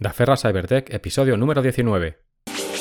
[0.00, 2.14] Da Ferra Cybertech, episodio número 19.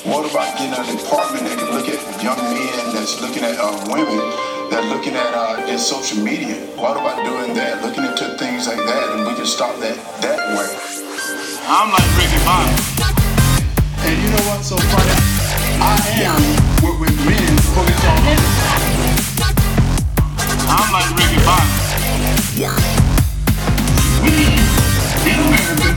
[0.06, 3.74] What about getting a department that can look at young men that's looking at uh,
[3.90, 4.22] women
[4.70, 6.54] that looking at uh, their social media?
[6.78, 7.82] What about doing that?
[7.82, 10.70] Looking into things like that, and we can stop that that way.
[11.66, 12.78] I'm like Ricky Bobby.
[14.06, 15.18] And you know what's so funny?
[15.82, 16.38] I am
[16.86, 18.22] what when men focus on.
[20.70, 21.66] I'm like Ricky Bobby.
[24.22, 24.54] We,
[25.26, 25.97] in America,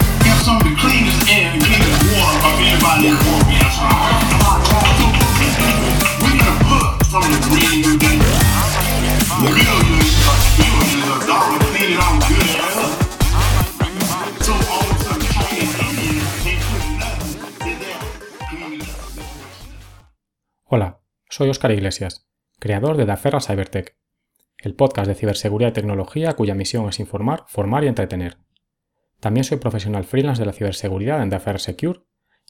[20.65, 22.29] Hola, soy Óscar Iglesias,
[22.59, 23.96] creador de Da Ferra Cybertech,
[24.59, 28.39] el podcast de ciberseguridad y tecnología cuya misión es informar, formar y entretener.
[29.21, 32.01] También soy profesional freelance de la ciberseguridad en Daferra Secure,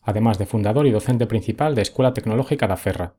[0.02, 3.16] además de fundador y docente principal de Escuela Tecnológica Daferra,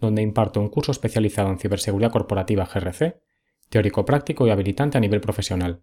[0.00, 3.20] donde imparto un curso especializado en ciberseguridad corporativa GRC,
[3.68, 5.82] teórico práctico y habilitante a nivel profesional,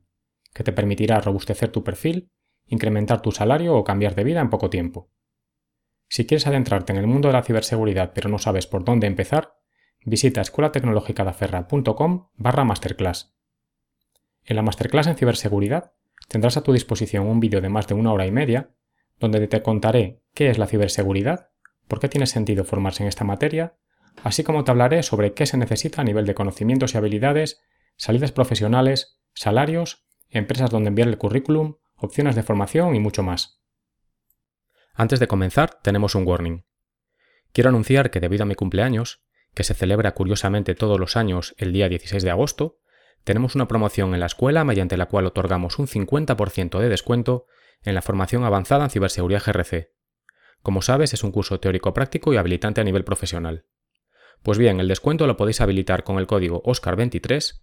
[0.54, 2.32] que te permitirá robustecer tu perfil,
[2.68, 5.10] incrementar tu salario o cambiar de vida en poco tiempo.
[6.10, 9.56] Si quieres adentrarte en el mundo de la ciberseguridad pero no sabes por dónde empezar,
[10.06, 13.36] visita escuelatecnologicadaferra.com barra masterclass.
[14.46, 15.94] En la masterclass en ciberseguridad
[16.28, 18.72] tendrás a tu disposición un vídeo de más de una hora y media,
[19.20, 21.50] donde te contaré qué es la ciberseguridad,
[21.88, 23.76] por qué tiene sentido formarse en esta materia,
[24.24, 27.62] así como te hablaré sobre qué se necesita a nivel de conocimientos y habilidades,
[27.98, 33.62] salidas profesionales, salarios, empresas donde enviar el currículum, opciones de formación y mucho más.
[34.94, 36.66] Antes de comenzar, tenemos un warning.
[37.52, 41.74] Quiero anunciar que debido a mi cumpleaños, que se celebra curiosamente todos los años el
[41.74, 42.80] día 16 de agosto,
[43.24, 47.46] tenemos una promoción en la escuela mediante la cual otorgamos un 50% de descuento
[47.84, 49.92] en la formación avanzada en ciberseguridad GRC.
[50.62, 53.66] Como sabes, es un curso teórico práctico y habilitante a nivel profesional.
[54.42, 57.62] Pues bien, el descuento lo podéis habilitar con el código OSCAR23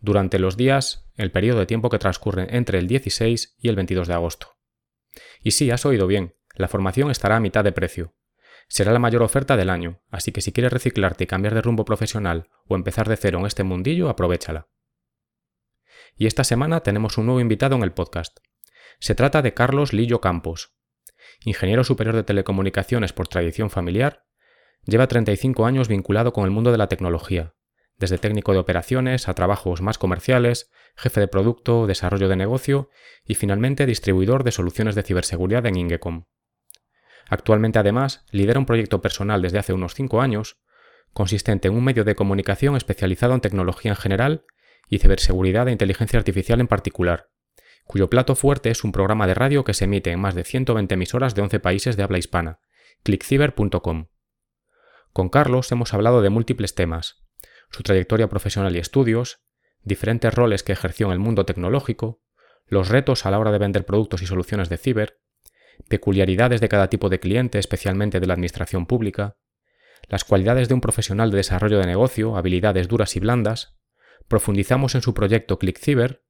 [0.00, 4.08] durante los días, el periodo de tiempo que transcurre entre el 16 y el 22
[4.08, 4.56] de agosto.
[5.42, 8.14] Y sí, has oído bien, la formación estará a mitad de precio.
[8.68, 11.84] Será la mayor oferta del año, así que si quieres reciclarte y cambiar de rumbo
[11.84, 14.68] profesional o empezar de cero en este mundillo, aprovéchala.
[16.20, 18.38] Y esta semana tenemos un nuevo invitado en el podcast.
[18.98, 20.74] Se trata de Carlos Lillo Campos.
[21.44, 24.24] Ingeniero superior de telecomunicaciones por tradición familiar,
[24.84, 27.54] lleva 35 años vinculado con el mundo de la tecnología,
[27.98, 32.90] desde técnico de operaciones a trabajos más comerciales, jefe de producto, desarrollo de negocio
[33.24, 36.24] y finalmente distribuidor de soluciones de ciberseguridad en Ingecom.
[37.28, 40.58] Actualmente además lidera un proyecto personal desde hace unos 5 años,
[41.12, 44.44] consistente en un medio de comunicación especializado en tecnología en general
[44.88, 47.30] y ciberseguridad e inteligencia artificial en particular,
[47.84, 50.94] cuyo plato fuerte es un programa de radio que se emite en más de 120
[50.94, 52.60] emisoras de 11 países de habla hispana,
[53.02, 54.08] clickciber.com.
[55.12, 57.24] Con Carlos hemos hablado de múltiples temas,
[57.70, 59.40] su trayectoria profesional y estudios,
[59.82, 62.20] diferentes roles que ejerció en el mundo tecnológico,
[62.66, 65.20] los retos a la hora de vender productos y soluciones de ciber,
[65.88, 69.38] peculiaridades de cada tipo de cliente, especialmente de la administración pública,
[70.08, 73.77] las cualidades de un profesional de desarrollo de negocio, habilidades duras y blandas,
[74.28, 76.22] profundizamos en su proyecto ClickCyber,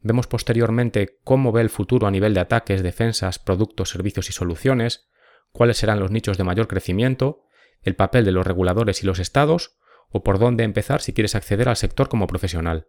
[0.00, 5.08] vemos posteriormente cómo ve el futuro a nivel de ataques, defensas, productos, servicios y soluciones,
[5.50, 7.42] cuáles serán los nichos de mayor crecimiento,
[7.82, 9.78] el papel de los reguladores y los estados,
[10.10, 12.88] o por dónde empezar si quieres acceder al sector como profesional.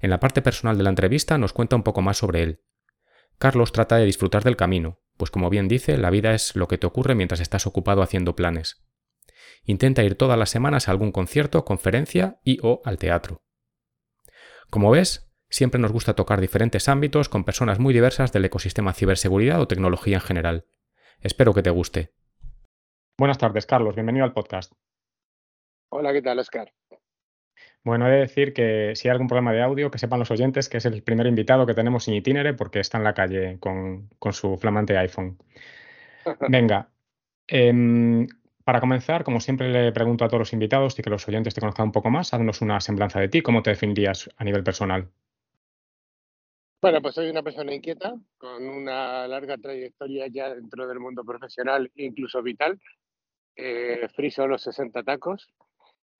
[0.00, 2.62] En la parte personal de la entrevista nos cuenta un poco más sobre él.
[3.38, 6.78] Carlos trata de disfrutar del camino, pues como bien dice, la vida es lo que
[6.78, 8.82] te ocurre mientras estás ocupado haciendo planes.
[9.64, 13.42] Intenta ir todas las semanas a algún concierto, conferencia y o al teatro.
[14.70, 19.60] Como ves, siempre nos gusta tocar diferentes ámbitos con personas muy diversas del ecosistema ciberseguridad
[19.60, 20.66] o tecnología en general.
[21.20, 22.12] Espero que te guste.
[23.18, 23.94] Buenas tardes, Carlos.
[23.94, 24.72] Bienvenido al podcast.
[25.90, 26.72] Hola, ¿qué tal, Oscar?
[27.82, 30.68] Bueno, he de decir que si hay algún problema de audio, que sepan los oyentes
[30.68, 34.08] que es el primer invitado que tenemos sin itinere porque está en la calle con,
[34.18, 35.38] con su flamante iPhone.
[36.48, 36.90] Venga,
[37.46, 38.26] em,
[38.70, 41.60] para comenzar, como siempre le pregunto a todos los invitados y que los oyentes te
[41.60, 43.42] conozcan un poco más, haznos una semblanza de ti.
[43.42, 45.10] ¿Cómo te definirías a nivel personal?
[46.80, 51.90] Bueno, pues soy una persona inquieta, con una larga trayectoria ya dentro del mundo profesional,
[51.96, 52.80] incluso vital.
[53.56, 55.52] Eh, friso los 60 tacos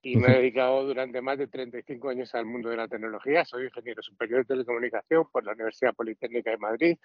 [0.03, 3.45] y me he dedicado durante más de 35 años al mundo de la tecnología.
[3.45, 6.99] Soy ingeniero superior de telecomunicación por la Universidad Politécnica de Madrid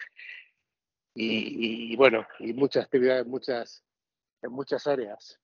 [1.14, 3.86] y, y bueno, y muchas actividades, muchas
[4.42, 5.40] en muchas áreas.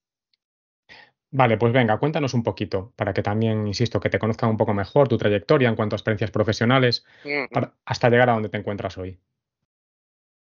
[1.33, 4.73] Vale, pues venga, cuéntanos un poquito, para que también, insisto, que te conozcan un poco
[4.73, 7.05] mejor tu trayectoria en cuanto a experiencias profesionales,
[7.49, 9.17] para- hasta llegar a donde te encuentras hoy.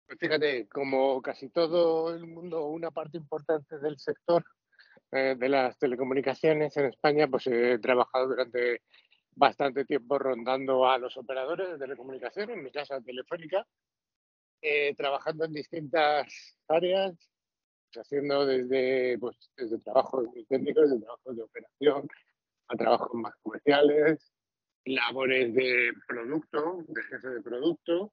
[0.06, 4.44] Pues fíjate, como casi todo el mundo, una parte importante del sector
[5.12, 8.82] eh, de las telecomunicaciones en España, pues he trabajado durante
[9.34, 13.64] bastante tiempo rondando a los operadores de telecomunicaciones, en mi casa telefónica,
[14.60, 17.14] eh, trabajando en distintas áreas,
[18.00, 22.08] haciendo desde, pues, desde trabajos muy técnicos, desde trabajos de operación,
[22.68, 24.32] a trabajos más comerciales,
[24.84, 28.12] labores de producto, de jefe de producto,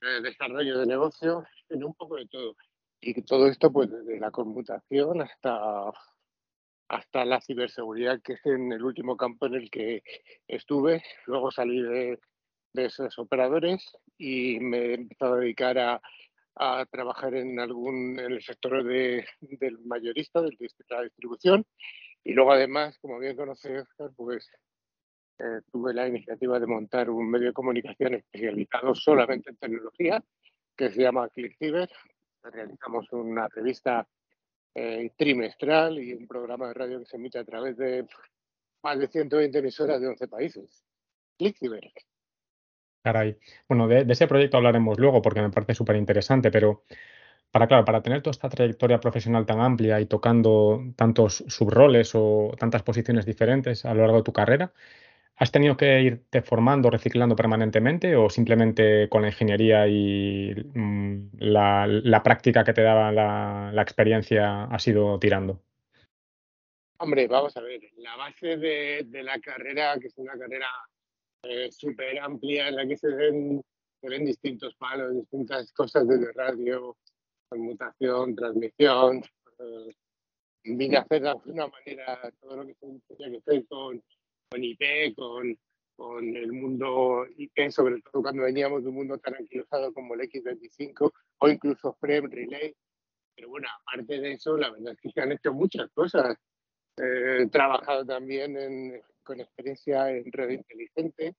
[0.00, 2.56] eh, desarrollo de negocio, en un poco de todo.
[3.00, 5.92] Y todo esto, pues desde la conmutación hasta,
[6.88, 10.02] hasta la ciberseguridad, que es en el último campo en el que
[10.46, 11.02] estuve.
[11.26, 12.18] Luego salí de,
[12.72, 13.84] de esos operadores
[14.16, 16.00] y me he empezado a dedicar a,
[16.58, 20.56] a trabajar en algún en el sector de, del mayorista, de
[20.90, 21.64] la distribución.
[22.24, 24.50] Y luego, además, como bien conoce Oscar, pues
[25.38, 30.22] eh, tuve la iniciativa de montar un medio de comunicación especializado solamente en tecnología,
[30.76, 31.88] que se llama ClickCiber.
[32.42, 34.06] Realizamos una revista
[34.74, 38.06] eh, trimestral y un programa de radio que se emite a través de
[38.82, 40.84] más de 120 emisoras de 11 países.
[41.38, 41.92] ClickCiber.
[43.02, 43.38] Caray.
[43.68, 46.84] Bueno, de, ese proyecto hablaremos luego porque me parece súper interesante, pero
[47.50, 52.52] para, claro, para tener toda esta trayectoria profesional tan amplia y tocando tantos subroles o
[52.58, 54.72] tantas posiciones diferentes a lo largo de tu carrera,
[55.36, 61.86] ¿has tenido que irte formando, reciclando permanentemente o simplemente con la ingeniería y mm, la,
[61.86, 65.62] la práctica que te daba la, la experiencia has ido tirando?
[67.00, 70.66] Hombre, vamos a ver, la base de, de la carrera, que es una carrera
[71.42, 73.62] eh, súper amplia en la que se ven,
[74.00, 76.96] se ven distintos palos, distintas cosas desde radio,
[77.48, 79.22] conmutación, transmisión.
[79.58, 79.94] eh,
[80.64, 84.02] vine a hacer de alguna manera todo lo que tenía que hacer con,
[84.50, 85.58] con IP, con,
[85.96, 90.20] con el mundo IP, sobre todo cuando veníamos de un mundo tan anquilosado como el
[90.20, 92.74] X25 o incluso Frame Relay.
[93.34, 96.36] Pero bueno, aparte de eso, la verdad es que se han hecho muchas cosas.
[96.96, 101.34] Eh, he trabajado también en, con experiencia en red inteligente,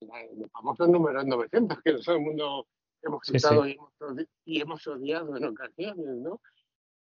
[0.00, 2.66] los famosos números 900, que todo el mundo
[3.00, 3.70] hemos Sí, usado sí.
[3.70, 6.40] y, hemos, odi- y hemos odiado en ocasiones, ¿no?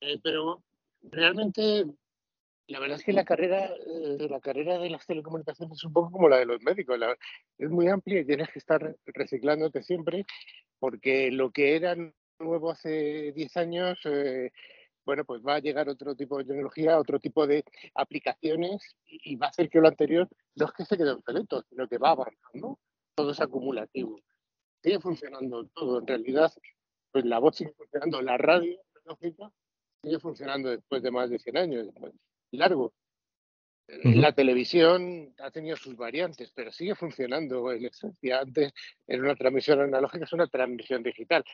[0.02, 0.62] Eh, pero
[1.00, 1.86] realmente,
[2.68, 6.10] la verdad es que la carrera, eh, la carrera de las telecomunicaciones es un poco
[6.12, 7.16] como la de los médicos, la-
[7.56, 10.26] es muy amplia y tienes que estar reciclándote siempre,
[10.78, 11.96] porque lo que era
[12.38, 14.52] nuevo hace 10 años, eh,
[15.06, 17.64] bueno, pues va a llegar otro tipo de tecnología, otro tipo de
[17.94, 21.62] aplicaciones y, y va a hacer que lo anterior no es que se quede obsoleto,
[21.70, 22.78] sino que va avanzando.
[23.14, 24.20] Todo es acumulativo.
[24.82, 26.00] Sigue funcionando todo.
[26.00, 26.52] En realidad,
[27.12, 29.50] pues la voz sigue funcionando, la radio analógica
[30.02, 31.88] sigue funcionando después de más de 100 años,
[32.50, 32.92] largo.
[34.02, 38.40] La televisión ha tenido sus variantes, pero sigue funcionando en esencia.
[38.40, 38.72] Antes
[39.06, 41.44] era una transmisión analógica, es una transmisión digital.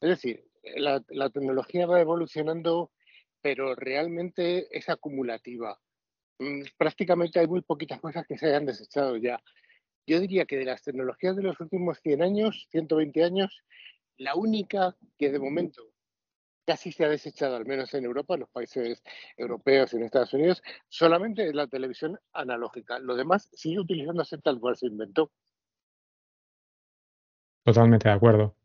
[0.00, 0.44] Es decir,
[0.76, 2.90] la, tecnología va evolucionando,
[3.40, 5.78] pero realmente es acumulativa.
[6.38, 9.40] Mm, Prácticamente hay muy poquitas cosas que se hayan desechado ya.
[10.06, 13.62] Yo diría que de las tecnologías de los últimos 100 años, 120 años,
[14.16, 15.82] la única que de momento
[16.66, 19.02] casi se ha desechado, al menos en Europa, en los países
[19.36, 22.98] europeos y en Estados Unidos, solamente es la televisión analógica.
[22.98, 25.30] Lo demás sigue utilizándose tal cual se inventó.
[27.64, 28.56] Totalmente de acuerdo.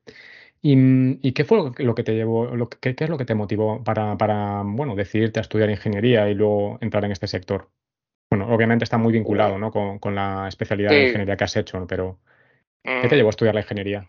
[0.62, 3.10] ¿Y, mm, y qué fue lo que, lo que te llevó, lo que, qué es
[3.10, 7.12] lo que te motivó para, para, bueno, decidirte a estudiar ingeniería y luego entrar en
[7.12, 7.70] este sector?
[8.32, 9.72] Bueno, obviamente está muy vinculado, ¿no?
[9.72, 11.88] Con, con la especialidad de ingeniería que has hecho, ¿no?
[11.88, 12.20] pero
[13.00, 14.08] ¿qué te Mm, llevó a estudiar la ingeniería?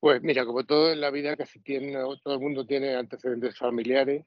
[0.00, 4.24] Pues mira, como todo en la vida, casi tiene, todo el mundo tiene antecedentes familiares.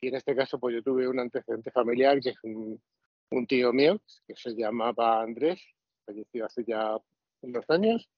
[0.00, 2.82] Y en este caso, pues yo tuve un antecedente familiar que es un,
[3.30, 5.62] un tío mío que se llamaba Andrés,
[6.04, 6.96] falleció hace ya
[7.42, 8.08] unos años.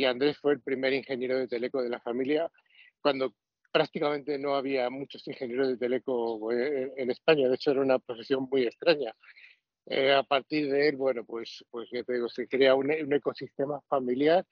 [0.00, 2.50] Y Andrés fue el primer ingeniero de teleco de la familia
[3.02, 3.34] cuando
[3.70, 7.46] prácticamente no había muchos ingenieros de teleco eh, en España.
[7.46, 9.12] De hecho, era una profesión muy extraña.
[9.84, 13.12] Eh, a partir de él, bueno, pues, pues ya te digo, se crea un, un
[13.12, 14.46] ecosistema familiar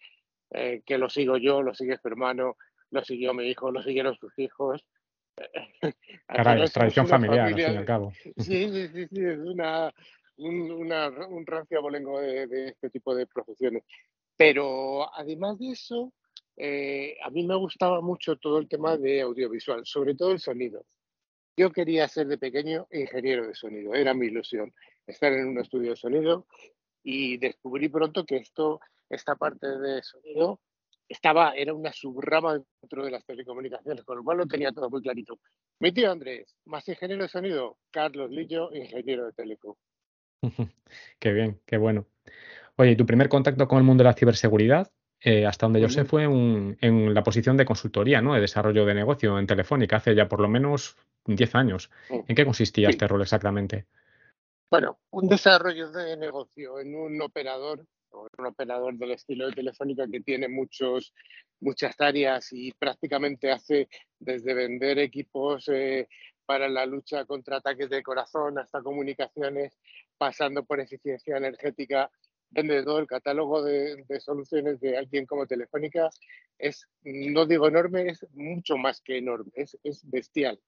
[0.50, 2.58] eh, que lo sigo yo, lo sigue su hermano,
[2.90, 4.84] lo siguió mi hijo, lo siguieron sus hijos.
[5.80, 5.94] Al
[6.44, 8.12] Caray, es tradición familiar, al familia fin y al cabo.
[8.36, 9.94] Sí, sí, sí, sí, es una,
[10.36, 13.82] un, una, un rancio abolengo de, de este tipo de profesiones.
[14.38, 16.14] Pero además de eso,
[16.56, 20.86] eh, a mí me gustaba mucho todo el tema de audiovisual, sobre todo el sonido.
[21.56, 24.72] Yo quería ser de pequeño ingeniero de sonido, era mi ilusión,
[25.08, 26.46] estar en un estudio de sonido
[27.02, 28.80] y descubrí pronto que esto,
[29.10, 30.60] esta parte de sonido
[31.08, 35.02] estaba, era una subrama dentro de las telecomunicaciones, con lo cual lo tenía todo muy
[35.02, 35.40] clarito.
[35.80, 39.78] Mi tío Andrés, más ingeniero de sonido, Carlos Lillo, ingeniero de teleco.
[41.18, 42.06] Qué bien, qué bueno.
[42.80, 44.90] Oye, ¿y tu primer contacto con el mundo de la ciberseguridad?
[45.20, 48.34] eh, hasta donde yo sé, fue un- en la posición de consultoría, ¿no?
[48.34, 51.90] De desarrollo de negocio en Telefónica hace ya por lo menos 10 años.
[52.08, 52.90] Mm, ¿En qué consistía Sí.
[52.92, 53.86] este rol exactamente?
[54.70, 60.06] Bueno, un desarrollo de negocio en un operador o un operador del estilo de Telefónica
[60.08, 61.12] que tiene muchos,
[61.58, 63.88] muchas áreas y prácticamente hace
[64.20, 66.06] desde vender equipos eh,
[66.46, 69.76] para la lucha contra ataques de corazón hasta comunicaciones,
[70.16, 72.08] pasando por eficiencia energética,
[72.50, 76.08] vende todo el catálogo de, de soluciones de alguien como Telefónica.
[76.58, 80.60] Es, no digo enorme, es mucho más que enorme, es, es bestial.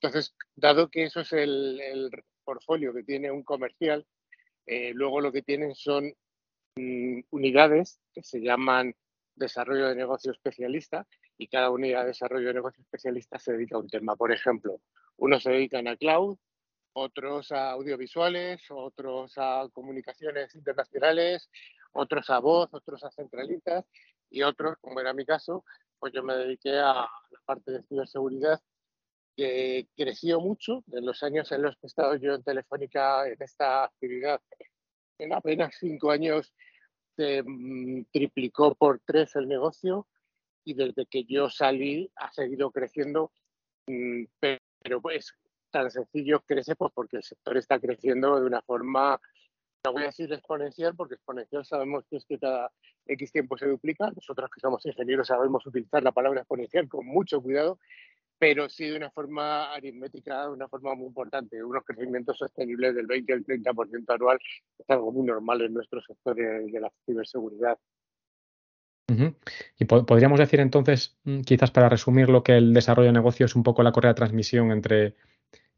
[0.00, 2.10] Entonces, dado que eso es el, el
[2.44, 4.06] portfolio que tiene un comercial,
[4.66, 6.14] eh, luego lo que tienen son
[6.76, 8.94] mm, unidades que se llaman
[9.34, 11.06] desarrollo de negocio especialista
[11.36, 14.16] y cada unidad de desarrollo de negocio especialista se dedica a un tema.
[14.16, 14.80] Por ejemplo,
[15.16, 16.38] unos se dedican a cloud,
[16.94, 21.50] otros a audiovisuales, otros a comunicaciones internacionales,
[21.92, 23.84] otros a voz, otros a centralitas
[24.30, 25.64] y otros, como era mi caso,
[25.98, 28.60] pues yo me dediqué a la parte de ciberseguridad
[29.36, 33.36] que creció mucho en los años en los que he estado yo en Telefónica en
[33.40, 34.40] esta actividad.
[35.18, 36.54] En apenas cinco años
[37.16, 40.06] se mm, triplicó por tres el negocio
[40.64, 43.32] y desde que yo salí ha seguido creciendo,
[43.86, 45.34] mm, pero pues
[45.74, 49.20] tan sencillo crece pues porque el sector está creciendo de una forma,
[49.84, 52.70] no voy a decir exponencial, porque exponencial sabemos que es que cada
[53.06, 57.42] X tiempo se duplica, nosotros que somos ingenieros sabemos utilizar la palabra exponencial con mucho
[57.42, 57.80] cuidado,
[58.38, 61.62] pero sí de una forma aritmética, de una forma muy importante.
[61.62, 64.38] Unos crecimientos sostenibles del 20 al 30% anual
[64.78, 67.76] es algo muy normal en nuestro sector de, la ciberseguridad.
[69.78, 73.46] Y po- podríamos decir entonces, mm, quizás para resumir, lo que el desarrollo de negocio
[73.46, 75.14] es un poco la correa de transmisión entre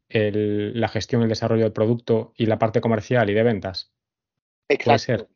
[0.09, 3.91] el- la gestión y el desarrollo del producto y la parte comercial y de ventas.
[4.83, 5.15] ¿Puede ser?
[5.21, 5.33] Exacto.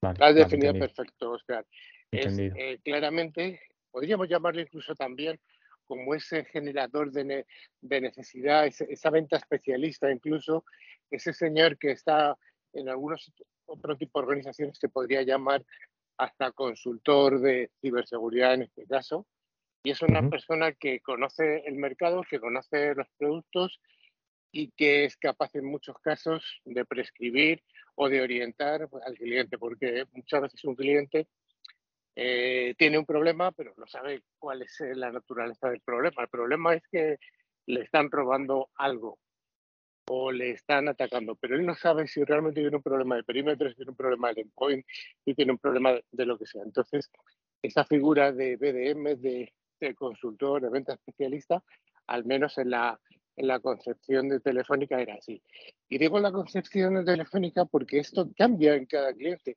[0.00, 0.94] Vale, Lo has vale, definido entendido.
[0.94, 1.66] perfecto, Oscar.
[2.10, 3.60] Es eh, claramente,
[3.90, 5.40] podríamos llamarlo incluso también
[5.86, 7.46] como ese generador de, ne-
[7.80, 10.64] de necesidad, ese- esa venta especialista incluso,
[11.10, 12.36] ese señor que está
[12.72, 13.32] en algunos
[13.66, 15.64] otro tipo de organizaciones se podría llamar
[16.18, 19.26] hasta consultor de ciberseguridad en este caso.
[19.84, 23.80] Y es una persona que conoce el mercado, que conoce los productos
[24.52, 27.62] y que es capaz en muchos casos de prescribir
[27.94, 31.26] o de orientar al cliente, porque muchas veces un cliente
[32.14, 36.22] eh, tiene un problema, pero no sabe cuál es eh, la naturaleza del problema.
[36.22, 37.18] El problema es que
[37.66, 39.18] le están robando algo
[40.08, 43.68] o le están atacando, pero él no sabe si realmente tiene un problema de perímetro,
[43.70, 44.84] si tiene un problema de endpoint,
[45.24, 46.62] si tiene un problema de lo que sea.
[46.62, 47.10] Entonces,
[47.62, 51.62] esa figura de BDM, de, de consultor, de venta especialista,
[52.08, 53.00] al menos en la,
[53.36, 55.42] en la concepción de Telefónica era así.
[55.88, 59.56] Y digo la concepción de Telefónica porque esto cambia en cada cliente.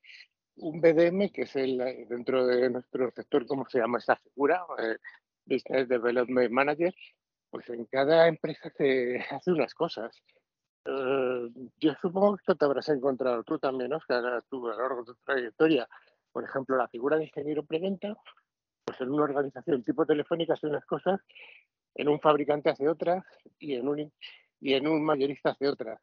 [0.58, 1.78] Un BDM, que es el,
[2.08, 4.66] dentro de nuestro sector, ¿cómo se llama esta figura?
[4.80, 4.98] Eh,
[5.46, 6.94] Business Development Manager,
[7.50, 10.24] pues en cada empresa se hace unas cosas.
[10.86, 15.04] Eh, yo supongo que esto te habrás encontrado tú también, Oscar, tú a lo largo
[15.04, 15.88] de tu trayectoria.
[16.32, 18.16] Por ejemplo, la figura de ingeniero preventa,
[18.84, 21.22] pues en una organización tipo telefónica hace unas cosas,
[21.96, 23.24] en un fabricante hace otras
[23.60, 24.12] y en un,
[24.62, 26.00] y en un mayorista hace otras.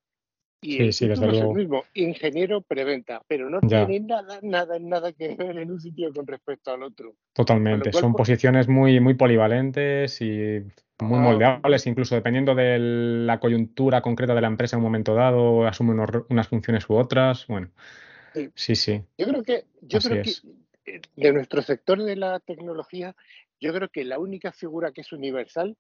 [0.65, 1.55] Y Sí, el sí, desde es el luego.
[1.55, 3.85] mismo, ingeniero preventa, pero no Ya.
[3.87, 7.15] tiene nada, nada, nada que ver en un sitio con respecto al otro.
[7.33, 7.91] Totalmente.
[7.91, 10.61] cual, Son pues- posiciones muy, muy polivalentes y
[11.01, 15.15] muy Ah, moldeables, incluso dependiendo de la coyuntura concreta de la empresa en un momento
[15.15, 17.47] dado, asume unos unas funciones u otras.
[17.49, 17.71] Bueno,
[18.33, 18.49] Sí.
[18.55, 19.03] sí, sí.
[19.19, 20.41] Yo creo que, yo Así creo es.
[20.43, 20.49] que
[20.85, 23.15] de nuestro sector de la tecnología,
[23.61, 25.77] yo creo que la única figura que es universal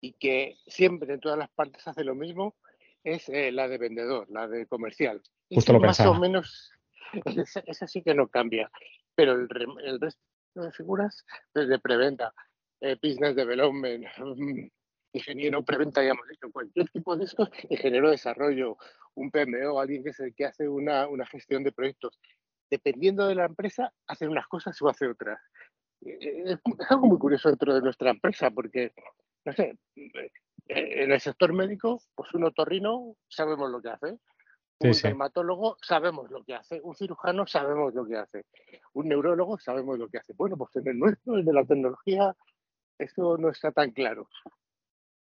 [0.00, 2.56] y que siempre en todas las partes hace lo mismo
[3.04, 5.22] es eh, la de vendedor, la de comercial.
[5.56, 6.72] Justo lo más o menos,
[7.36, 8.70] esa, esa sí que no cambia,
[9.14, 10.20] pero el, re- el resto
[10.54, 12.34] de figuras, desde preventa,
[12.80, 14.04] eh, business development,
[15.12, 18.76] ingeniero preventa, ya hemos dicho, cualquier tipo de estos, ingeniero de desarrollo,
[19.14, 22.18] un PMO, alguien que, se, que hace una, una gestión de proyectos,
[22.72, 25.38] dependiendo de la empresa, hace unas cosas o hace otras.
[26.00, 28.92] Eh, Es, es algo muy curioso dentro de nuestra empresa, porque,
[29.44, 30.30] no sé, eh,
[30.68, 34.18] en el sector médico, pues un otorrino sabemos lo que hace,
[34.80, 35.02] un sí.
[35.02, 38.46] dermatólogo sabemos lo que hace, un cirujano sabemos lo que hace,
[38.94, 40.32] un neurólogo sabemos lo que hace.
[40.32, 42.34] Bueno, pues en el nuestro, el de la tecnología,
[42.98, 44.28] eso no está tan claro.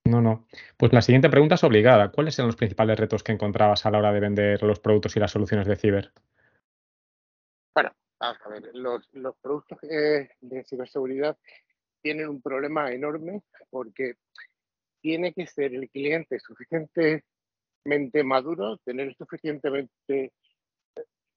[0.06, 0.46] No, no.
[0.76, 2.10] Pues la siguiente pregunta es obligada.
[2.10, 5.20] ¿Cuáles eran los principales retos que encontrabas a la hora de vender los productos y
[5.20, 6.12] las soluciones de ciber?
[7.74, 7.90] Bueno,
[8.20, 9.08] vamos a ver, los,
[9.42, 11.36] productos de ciberseguridad
[12.04, 14.16] tienen un problema enorme porque
[15.00, 17.22] tiene que ser el cliente suficientemente
[18.24, 20.32] maduro, tener suficientemente,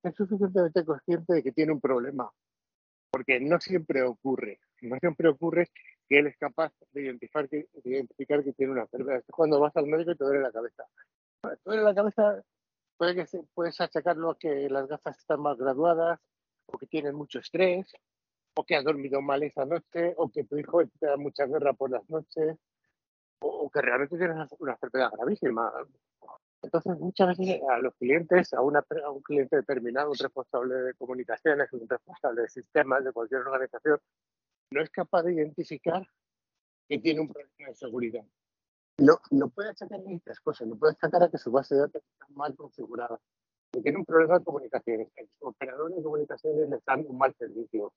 [0.01, 2.29] ser suficientemente consciente de que tiene un problema.
[3.09, 5.69] porque no siempre ocurre, no siempre ocurre
[6.07, 9.19] que él es capaz de identificar que, de identificar que tiene una enfermedad.
[9.19, 10.83] Es cuando vas al médico y te duele la cabeza.
[11.41, 12.43] Te duele la cabeza,
[12.97, 16.19] puede que se- puedes achacarlo a que las gafas están mal graduadas,
[16.65, 17.93] o que tienes mucho estrés,
[18.55, 21.73] o que has dormido mal esa noche, o que tu hijo te da mucha guerra
[21.73, 22.57] por las noches,
[23.39, 25.71] o, que realmente tienes una- enfermedad gravísima.
[26.63, 30.93] Entonces, muchas veces a los clientes, a, una, a un cliente determinado, un responsable de
[30.95, 33.99] comunicaciones, un responsable de sistemas de cualquier organización,
[34.71, 36.05] no es capaz de identificar
[36.89, 38.25] que tiene un problema de seguridad.
[38.99, 41.81] No, no puede achacar a muchas cosas, no puede achacar a que su base de
[41.81, 43.19] datos está mal configurada,
[43.71, 47.33] que tiene un problema de comunicaciones, que los operadores de comunicaciones le dan un mal
[47.35, 47.93] servicio.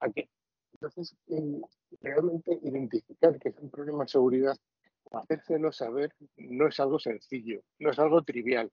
[0.00, 0.28] ¿A qué?
[0.72, 1.16] Entonces,
[2.00, 4.56] realmente identificar que es un problema de seguridad
[5.12, 8.72] hacérselo saber no es algo sencillo, no es algo trivial.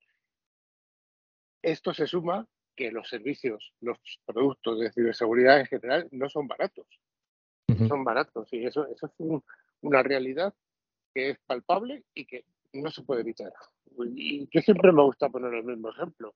[1.62, 6.88] Esto se suma que los servicios, los productos de ciberseguridad en general no son baratos
[7.70, 7.88] Ujú.
[7.88, 9.44] son baratos y eso, eso es un-
[9.82, 10.54] una realidad
[11.14, 13.52] que es palpable y que no se puede evitar.
[14.16, 16.36] Y yo siempre me gusta poner el mismo ejemplo.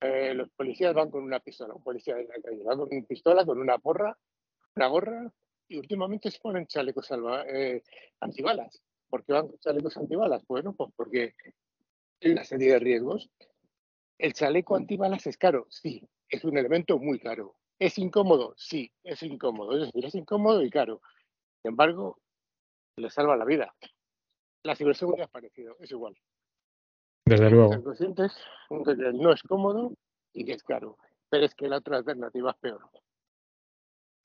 [0.00, 3.06] Eh, los policías van con una pistola, un policía de la calle va con una
[3.06, 4.16] pistola, con una porra,
[4.76, 5.32] una gorra
[5.68, 7.82] y últimamente se ponen chalecos salva, eh,
[8.20, 8.82] antibalas.
[9.08, 10.46] ¿Por qué van con chalecos antibalas?
[10.46, 11.34] Bueno, pues porque
[12.20, 13.30] hay una serie de riesgos.
[14.18, 15.66] ¿El chaleco antibalas es caro?
[15.70, 17.56] Sí, es un elemento muy caro.
[17.78, 18.54] ¿Es incómodo?
[18.56, 19.76] Sí, es incómodo.
[19.76, 21.00] Es decir, es incómodo y caro.
[21.62, 22.18] Sin embargo,
[22.96, 23.74] le salva la vida.
[24.62, 26.16] La ciberseguridad es parecido, es igual.
[27.24, 27.82] Desde luego.
[27.82, 28.36] conscientes
[28.68, 29.92] que no es cómodo
[30.32, 30.96] y que es caro.
[31.28, 32.80] Pero es que la otra alternativa es peor.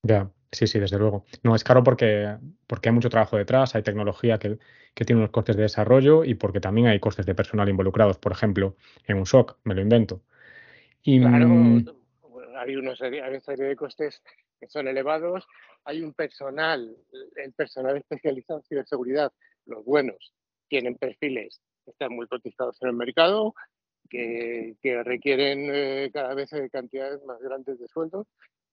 [0.04, 1.26] Ya, sí, sí, desde luego.
[1.44, 2.38] No, es caro porque,
[2.68, 4.58] porque hay mucho trabajo detrás, hay tecnología que,
[4.94, 8.32] que tiene unos costes de desarrollo y porque también hay costes de personal involucrados, por
[8.32, 8.76] ejemplo,
[9.06, 10.22] en un SOC, me lo invento.
[11.04, 11.86] Y, Claro, mm,
[12.56, 14.22] hay una serie, hay una serie de costes
[14.62, 15.46] que son elevados.
[15.84, 16.96] Hay un personal,
[17.36, 19.34] el personal especializado en ciberseguridad,
[19.66, 20.34] los buenos,
[20.70, 23.56] tienen perfiles que están muy cotizados en el mercado,
[24.08, 28.28] que, que requieren eh, cada vez eh, cantidades más grandes de sueldos,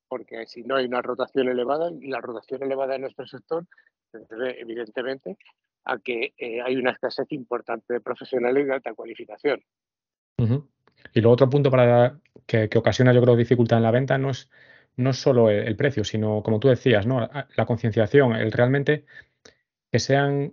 [0.09, 3.65] porque si no hay una rotación elevada, y la rotación elevada en nuestro sector
[4.13, 5.39] se debe evidentemente
[5.85, 9.63] a que eh, hay una escasez importante de profesionales de alta cualificación.
[11.15, 14.31] Y luego otro punto para que, que ocasiona, yo creo, dificultad en la venta no
[14.31, 14.51] es,
[14.99, 17.21] no solo el, el precio, sino, como tú decías, ¿no?
[17.21, 19.07] La, la concienciación, el realmente
[19.91, 20.53] que sean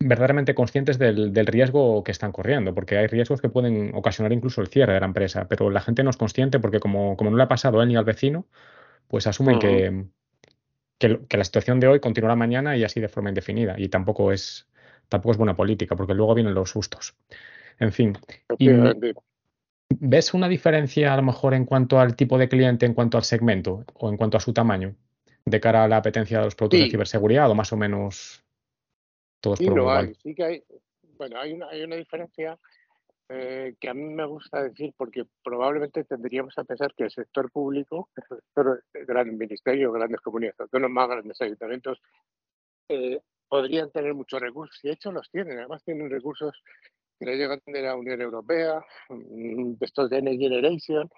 [0.00, 4.60] verdaderamente conscientes del, del riesgo que están corriendo, porque hay riesgos que pueden ocasionar incluso
[4.60, 7.36] el cierre de la empresa, pero la gente no es consciente porque como, como no
[7.36, 8.46] le ha pasado a él ni al vecino,
[9.08, 10.06] pues asumen que,
[10.98, 13.76] que, la situación de hoy continuará mañana y así de forma indefinida.
[13.78, 14.68] Y tampoco es,
[15.08, 17.16] tampoco es buena política, porque luego vienen los sustos.
[17.78, 18.18] En fin,
[18.58, 18.70] y.
[20.00, 23.24] ¿ves una diferencia a lo mejor en cuanto al tipo de cliente, en cuanto al
[23.24, 24.94] segmento o en cuanto a su tamaño,
[25.44, 26.90] de cara a la apetencia de los productos de Sí.
[26.90, 28.44] ciberseguridad o más o menos
[29.40, 30.64] todos Sí por lo hay, sí que hay,
[31.18, 32.58] bueno, hay una, hay una diferencia
[33.28, 37.50] eh, que a mí me gusta decir porque probablemente tendríamos a pensar que el sector
[37.50, 42.00] público, el sector de grandes ministerios, grandes comunidades autónomas, grandes ayuntamientos,
[42.88, 46.62] eh, podrían tener muchos recursos, y de hecho los tienen, además tienen recursos
[47.18, 51.10] que le llegan de la Unión Europea, mm, de estos de Next Generation,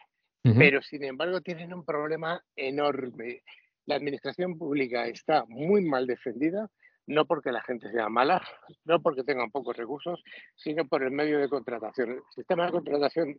[0.45, 0.59] Ujú.
[0.59, 3.43] pero sin embargo tienen un problema enorme.
[3.87, 6.69] La administración pública está muy mal defendida,
[7.07, 8.43] no porque la gente sea mala,
[8.85, 10.23] no porque tengan pocos recursos,
[10.57, 12.11] sino por el medio de contratación.
[12.11, 13.39] El sistema de contratación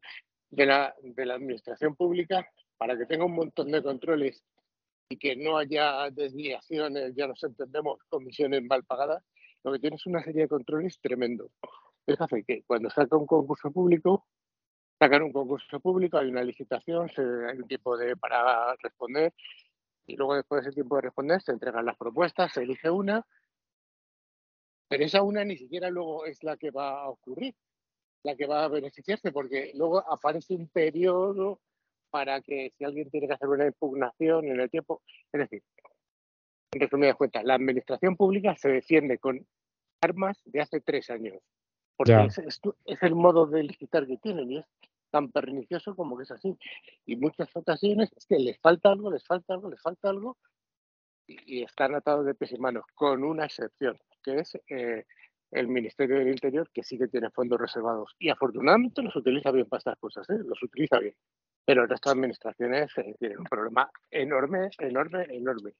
[0.49, 4.43] de la, de la administración pública, para que tenga un montón de controles
[5.09, 9.23] y que no haya desviaciones, ya nos entendemos, comisiones mal pagadas,
[9.63, 11.51] lo que tiene es una serie de controles tremendos.
[12.07, 14.25] Hace que cuando saca un concurso público,
[14.97, 19.33] sacan un concurso público, hay una licitación, hay un tiempo de, para responder
[20.07, 23.25] y luego después de ese tiempo de responder se entregan las propuestas, se elige una,
[24.87, 27.53] pero esa una ni siquiera luego es la que va a ocurrir,
[28.23, 31.59] la que va a beneficiarse, porque luego aparece un periodo
[32.09, 35.01] para que si alguien tiene que hacer una impugnación en el tiempo,
[35.33, 35.61] es decir,
[36.71, 39.45] en resumidas cuentas, la administración pública se defiende con
[40.01, 41.35] armas de hace tres años,
[41.97, 44.65] porque es, es tu- es el modo de licitar que tienen y es
[45.09, 46.55] tan pernicioso como que es así.
[47.05, 50.37] Y muchas ocasiones es que les falta algo, les falta algo, les falta algo
[51.27, 55.05] y, y están atados de pies y manos, con una excepción, que es eh,
[55.51, 58.13] el Ministerio del Interior, que sí que tiene fondos reservados.
[58.19, 60.39] Y afortunadamente los utiliza bien para estas cosas, ¿eh?
[60.45, 61.15] los utiliza bien.
[61.65, 65.73] Pero el resto de administraciones eh, tienen un problema enorme, enorme, enorme.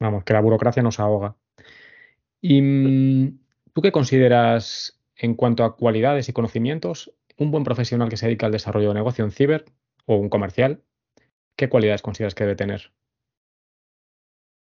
[0.00, 1.34] Vamos, que la burocracia nos ahoga.
[2.40, 3.38] ¿Y mm,
[3.76, 8.46] tú qué consideras en cuanto a cualidades y conocimientos un buen profesional que se dedica
[8.46, 9.66] al desarrollo de negocio en ciber
[10.06, 10.82] o un comercial?
[11.56, 12.90] ¿qué cualidades consideras que debe tener?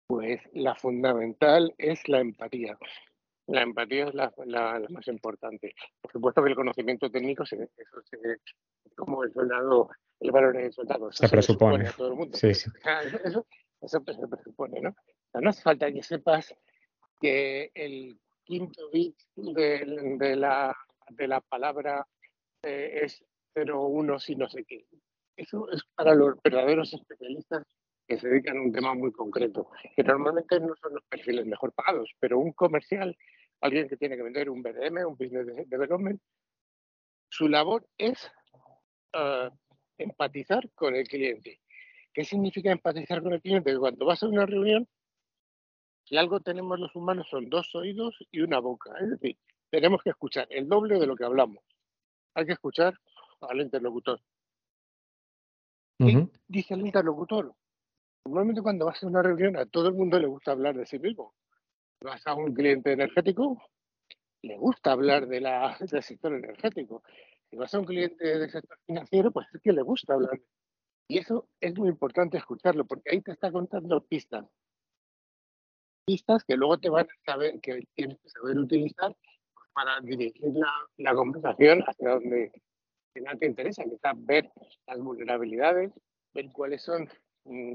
[0.08, 2.76] Pues la fundamental es la empatía.
[3.46, 5.74] La empatía es la, la- la más importante.
[6.02, 8.18] Por supuesto que el conocimiento técnico, se, eso se,
[8.94, 9.88] como el soldado,
[10.20, 11.88] el valor del soldado, eso Se le presupone.
[11.88, 12.36] a todo el mundo.
[12.36, 12.70] Sí, sí.
[13.06, 13.46] Eso, eso,
[13.80, 14.90] eso se presupone, ¿no?
[14.90, 16.54] O sea, no hace falta que sepas
[17.22, 18.18] que el
[18.48, 20.74] quinto bit de, de la,
[21.10, 22.06] de la palabra
[22.62, 23.22] eh, es
[23.54, 24.86] 01 si no sé qué.
[25.36, 27.62] Eso es para los verdaderos especialistas
[28.06, 31.72] que se dedican a un tema muy concreto, que normalmente no son los perfiles mejor
[31.74, 33.14] pagados, pero un comercial,
[33.60, 36.18] alguien que tiene que vender un BDM, un Business de- Development,
[37.28, 38.30] su labor es
[39.12, 39.50] ah,
[39.98, 41.60] empatizar con el cliente.
[42.14, 43.72] ¿Qué significa empatizar con el cliente?
[43.72, 44.88] Que cuando vas a una reunión,
[46.08, 48.92] si algo tenemos los humanos son dos oídos y una boca.
[48.98, 49.36] Es decir,
[49.70, 51.62] tenemos que escuchar el doble de lo que hablamos.
[52.34, 52.98] Hay que escuchar
[53.42, 54.20] al interlocutor.
[55.98, 57.52] ¿Qué dice el interlocutor?
[58.24, 60.98] Normalmente cuando vas a una reunión a todo el mundo le gusta hablar de sí
[60.98, 61.34] mismo.
[62.00, 63.60] Vas a un cliente energético,
[64.42, 67.02] le gusta hablar de la, del sector energético.
[67.50, 70.40] Si vas a un cliente del sector financiero, pues es que le gusta hablar.
[71.08, 74.46] Y eso es muy importante escucharlo, porque ahí te está contando pistas.
[76.08, 79.14] Pistas que luego te van a saber, que tienes que saber utilizar
[79.74, 82.50] para dirigir la, la conversación hacia donde
[83.12, 84.50] te interesa, que está ver
[84.86, 85.92] las vulnerabilidades,
[86.32, 87.10] ver cuáles son
[87.44, 87.74] mm,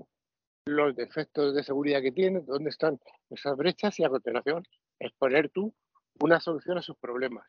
[0.65, 4.63] los defectos de seguridad que tienen, dónde están esas brechas y a continuación
[4.99, 5.71] exponer tú
[6.19, 7.45] una solución a sus problemas.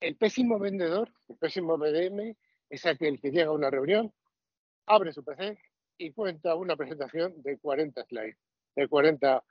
[0.00, 2.36] El pésimo vendedor, el pésimo BDM,
[2.70, 4.12] es aquel que llega a una reunión,
[4.86, 5.58] abre su PC
[5.98, 8.36] y cuenta una presentación de 40 slides,
[8.76, 9.42] de 40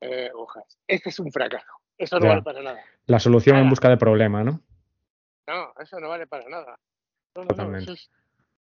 [0.00, 0.78] eh, hojas.
[0.86, 1.66] Este es un fracaso.
[1.98, 2.30] Eso no Ya.
[2.30, 2.80] vale para nada.
[3.06, 4.60] La solución en busca de problema, ¿no?
[5.46, 6.78] No, eso no vale para nada.
[7.34, 7.84] No, no, no, Totalmente.
[7.84, 8.10] eso es-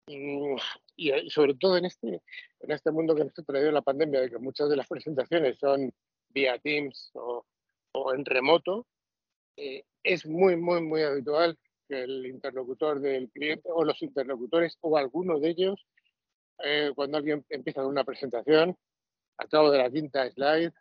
[0.08, 0.56] mm,
[0.96, 2.22] y, y sobre todo en este,
[2.60, 5.58] en este mundo que nos ha traído la pandemia, de que muchas de las presentaciones
[5.60, 5.92] son
[6.30, 7.46] vía Teams o,
[7.94, 8.86] o en remoto,
[9.58, 14.98] eh, es muy, muy, muy habitual que el interlocutor del cliente o los interlocutores o
[14.98, 15.86] alguno de ellos,
[16.64, 18.78] eh, cuando alguien empieza una presentación,
[19.42, 20.72] al cabo de la quinta slide,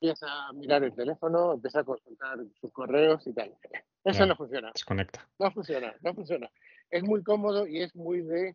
[0.00, 3.54] empieza a mirar el teléfono, empieza a consultar sus correos y tal.
[4.04, 4.26] Eso Ya.
[4.26, 4.70] no funciona.
[4.72, 5.26] Desconecta.
[5.38, 6.50] No funciona, no funciona.
[6.90, 8.54] Es muy cómodo y es muy de,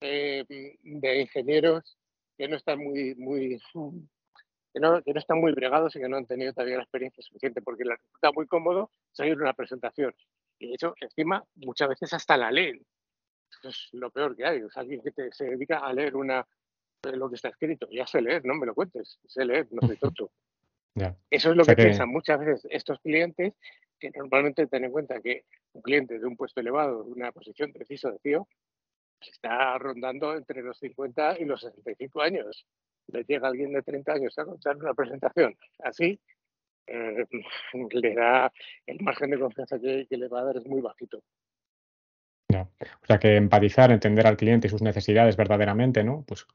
[0.00, 0.44] eh,
[0.82, 1.96] de ingenieros
[2.36, 3.60] que no están muy, muy,
[4.72, 7.22] que no, que no están muy bregados y que no han tenido todavía la experiencia
[7.22, 10.14] suficiente, porque les resulta muy cómodo seguir una presentación.
[10.58, 12.84] Y de hecho, encima, muchas veces hasta la leen.
[13.50, 14.62] Eso es lo peor que hay.
[14.62, 16.46] O sea, alguien que te- se dedica a leer una,
[17.02, 17.88] lo que está escrito.
[17.90, 19.18] Ya sé leer, no me lo cuentes.
[19.26, 20.30] Sé leer, no soy tonto.
[21.30, 23.54] Eso es lo O sea que, que- piensan muchas veces estos clientes,
[23.98, 27.72] que normalmente ten en cuenta que un cliente de un puesto elevado, de una posición
[27.72, 28.48] preciso de CEO,
[29.20, 32.66] está rondando entre los 50 y los 65 años.
[33.08, 36.20] Le llega alguien de 30 años a contar una presentación así,
[36.86, 37.26] eh,
[37.90, 38.52] le da
[38.86, 41.22] el margen de confianza que, que le va a dar es muy bajito.
[42.50, 42.62] Ya.
[43.02, 46.24] O sea que empatizar, entender al cliente y sus necesidades verdaderamente, ¿no?
[46.26, 46.46] Pues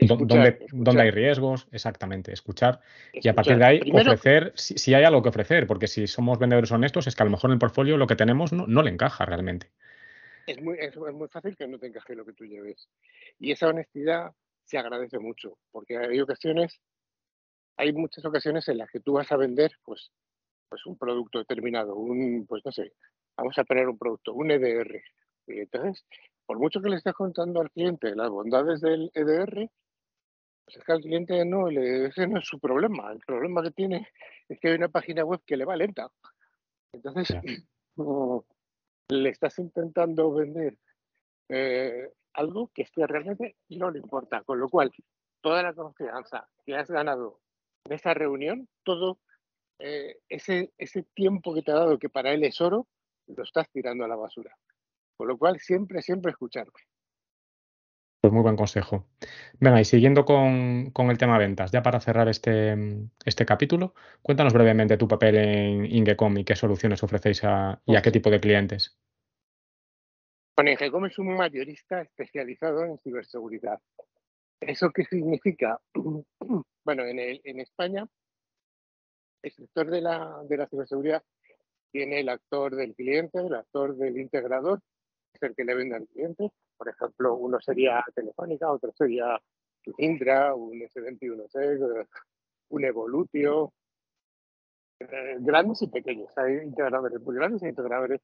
[0.00, 0.68] Escuchar, dónde, escuchar.
[0.72, 2.80] dónde hay riesgos, exactamente, escuchar
[3.12, 6.06] y a partir de ahí Primero, ofrecer, si, si hay algo que ofrecer, porque si
[6.06, 8.66] somos vendedores honestos es que a lo mejor en el portfolio lo que tenemos no,
[8.66, 9.70] no le encaja realmente.
[10.46, 12.88] es muy, es, es muy fácil que no te encaje lo que tú lleves.
[13.38, 14.32] Y esa honestidad
[14.64, 16.80] se agradece mucho, porque hay ocasiones,
[17.76, 20.10] hay muchas ocasiones en las que tú vas a vender pues,
[20.68, 22.92] pues un producto determinado, un, pues no sé,
[23.36, 25.02] vamos a poner un producto, un EDR.
[25.48, 26.04] Y entonces,
[26.46, 29.68] por mucho que le estés contando al cliente las bondades del EDR,
[30.70, 33.10] pues es que al cliente no, le, ese no es su problema.
[33.10, 34.08] El problema que tiene
[34.48, 36.10] es que hay una página web que le va lenta.
[36.92, 37.28] Entonces,
[37.96, 38.44] no,
[39.08, 40.78] le estás intentando vender
[41.48, 44.42] eh, algo que es que realmente no le importa.
[44.42, 44.92] Con lo cual,
[45.40, 47.40] toda la confianza que has ganado
[47.84, 49.18] en esa reunión, todo
[49.80, 52.86] eh, ese, ese tiempo que te ha dado, que para él es oro,
[53.26, 54.56] lo estás tirando a la basura.
[55.16, 56.68] Con lo cual, siempre, siempre escuchar.
[58.20, 59.06] Pues muy buen consejo.
[59.60, 62.76] Venga, y siguiendo con, con el tema ventas, ya para cerrar este,
[63.24, 68.02] este capítulo, cuéntanos brevemente tu papel en Ingecom y qué soluciones ofrecéis a, y a
[68.02, 68.98] qué tipo de clientes.
[70.54, 73.80] Bueno, Ingecom es un mayorista especializado en ciberseguridad.
[74.60, 75.80] ¿Eso qué significa?
[76.82, 78.06] Bueno, en, el, en España,
[79.42, 81.22] el sector de la, de la ciberseguridad
[81.92, 84.80] tiene el actor del cliente, el actor del integrador,
[85.32, 86.50] es el que le vende al cliente.
[86.76, 89.40] Por ejemplo, uno sería Telefónica, otro sería
[89.98, 92.06] Indra, un S21C,
[92.70, 93.72] un Evolutio,
[95.00, 96.36] eh, grandes y pequeños.
[96.36, 98.20] Hay integradores muy grandes e integradores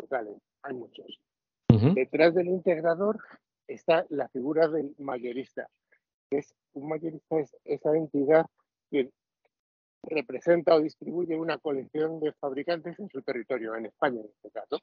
[0.00, 0.36] locales.
[0.62, 1.20] Hay muchos.
[1.94, 3.18] Detrás del integrador
[3.66, 5.68] está la figura del mayorista.
[6.30, 8.46] Es, un mayorista es esa entidad
[8.90, 9.10] que
[10.02, 14.78] representa o distribuye una colección de fabricantes en su territorio, en España en este caso.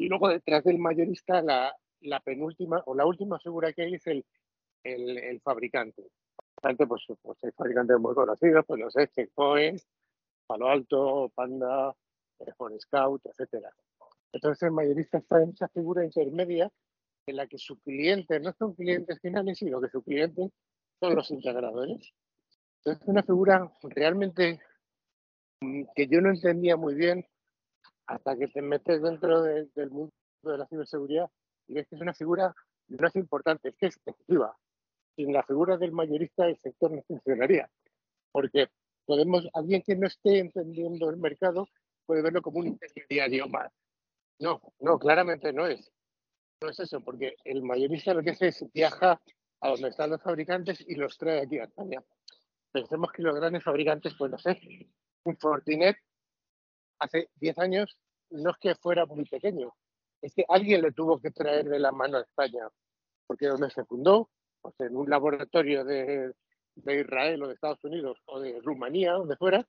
[0.00, 4.06] Y luego detrás del mayorista, la, la penúltima o la última figura que hay es
[4.06, 4.24] el,
[4.82, 6.06] el, el fabricante.
[6.62, 9.78] Fabricante, Pues, pues hay fabricantes muy conocidos, pues sé, Checkpoint,
[10.46, 11.94] Palo Alto, Panda,
[12.38, 13.70] eh, Forest Scout, etcétera.
[14.32, 16.72] Entonces el mayorista está en esa figura intermedia
[17.26, 20.50] en la que su cliente no son clientes finales, sino que su cliente
[20.98, 22.14] son los integradores.
[22.78, 24.60] Entonces es una figura realmente
[25.60, 27.26] mm, que yo no entendía muy bien
[28.10, 31.30] hasta que te metes dentro de- del mundo de la ciberseguridad
[31.68, 32.54] y ves que es una figura
[32.88, 34.56] no es importante, es que es efectiva.
[35.14, 37.70] Sin la figura del mayorista el sector no funcionaría,
[38.32, 38.68] porque
[39.06, 41.68] podemos, alguien que no esté entendiendo el mercado
[42.04, 43.70] puede verlo como un intermediario más.
[44.40, 45.92] No, no, claramente no es.
[46.60, 49.20] No es eso, porque el mayorista lo que hace es viaja
[49.60, 52.02] a donde están los fabricantes y los trae aquí a España.
[52.72, 54.58] Pensemos que los grandes fabricantes, no sé,
[55.24, 55.96] un Fortinet
[57.00, 57.98] hace 10 años
[58.30, 59.74] no es que fuera muy pequeño,
[60.22, 62.68] es que alguien le tuvo que traer de la mano a España,
[63.26, 66.32] porque donde se fundó, pues en un laboratorio de,
[66.76, 69.66] de Israel o de Estados Unidos o de Rumanía, donde fuera,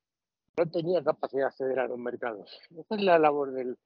[0.58, 2.60] no tenía capacidad de acceder a los mercados.
[2.78, 3.78] Esa es la labor del,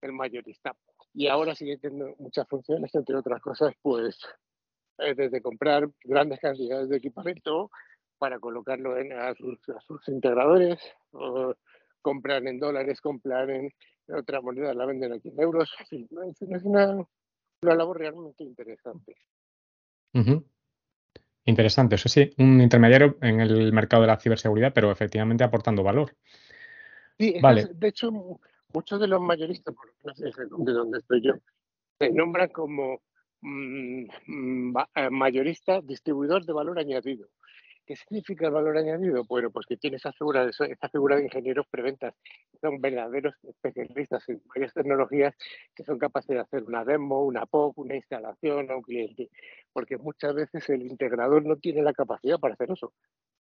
[0.00, 0.74] del mayorista.
[1.12, 4.18] Y ahora sigue teniendo muchas funciones, entre otras cosas, pues
[4.98, 7.70] eh, desde comprar grandes cantidades de equipamiento
[8.18, 10.78] para colocarlo en, a, sus, a sus integradores,
[11.12, 11.54] o
[12.06, 13.68] comprar en dólares, comprar en
[14.06, 15.74] otra moneda, la venden aquí en euros.
[15.90, 17.04] Fin, es, una,
[17.62, 19.16] una labor realmente interesante.
[21.44, 26.16] Interesante, eso sí, un intermediario en el mercado de la ciberseguridad, pero efectivamente aportando valor.
[27.18, 27.66] Sí, Vale.
[27.74, 28.38] de hecho, mu-
[28.72, 31.32] muchos de los mayoristas, por lo menos desde de donde estoy yo,
[31.98, 33.02] se nombran como
[33.40, 37.28] mm, mm, eh, mayorista distribuidor de valor añadido.
[37.86, 39.22] ¿Qué significa el valor añadido?
[39.28, 42.14] Bueno, pues que tiene esa figura de, esa figura de ingenieros preventas,
[42.60, 45.34] son verdaderos especialistas en varias tecnologías
[45.72, 49.30] que son capaces de hacer una demo, una POC, una instalación a un cliente,
[49.72, 52.92] porque muchas veces el integrador no tiene la capacidad para hacer eso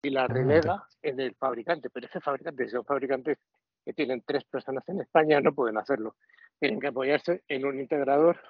[0.02, 3.38] y la relega en el fabricante, pero ese fabricante, si son fabricantes
[3.84, 6.16] que tienen tres personas en España, no pueden hacerlo.
[6.58, 8.40] Tienen que apoyarse en un integrador,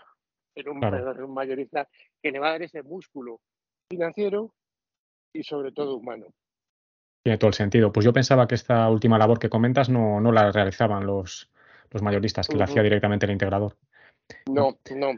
[0.55, 1.13] en un, Claro.
[1.13, 1.89] en un mayorista
[2.23, 3.41] que le va a dar ese músculo
[3.91, 4.55] financiero
[5.33, 6.27] y sobre todo humano.
[7.25, 7.93] Tiene todo el sentido.
[7.93, 11.51] Pues yo pensaba que esta última labor que comentas no, no la realizaban los,
[11.91, 13.77] los mayoristas, que la hacía directamente el integrador.
[14.51, 15.13] No, no.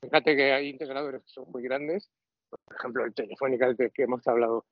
[0.00, 2.10] Fíjate que hay integradores que son muy grandes,
[2.48, 4.64] por ejemplo, el Telefónica del que, que hemos hablado,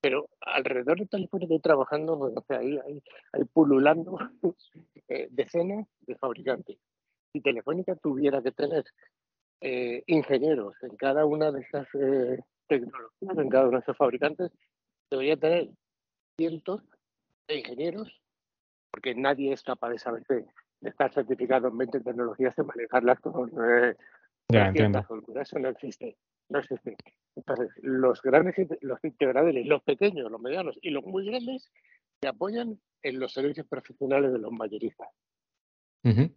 [0.00, 4.18] pero alrededor de Telefónica hay trabajando, pues, o sea, ahí hay, hay pululando
[5.08, 6.78] eh, decenas de fabricantes.
[7.32, 8.84] Si Telefónica tuviera que tener
[9.60, 14.50] eh, ingenieros en cada una de esas eh, tecnologías, en cada uno de esos fabricantes,
[15.10, 15.70] debería tener
[16.38, 16.82] cientos
[17.48, 18.20] de ingenieros,
[18.90, 20.46] porque nadie es capaz de saber de,
[20.80, 23.94] de estar certificado en 20 tecnologías y manejarlas con eh,
[24.48, 25.04] Ya, 300 entiendo.
[25.08, 25.42] soltura.
[25.42, 26.16] Eso no existe.
[26.48, 26.96] No existe.
[27.34, 31.70] Entonces, los grandes, los integradores, los pequeños, los medianos y los muy grandes,
[32.20, 35.08] se apoyan en los servicios profesionales de los mayoristas.
[36.04, 36.30] Ujú.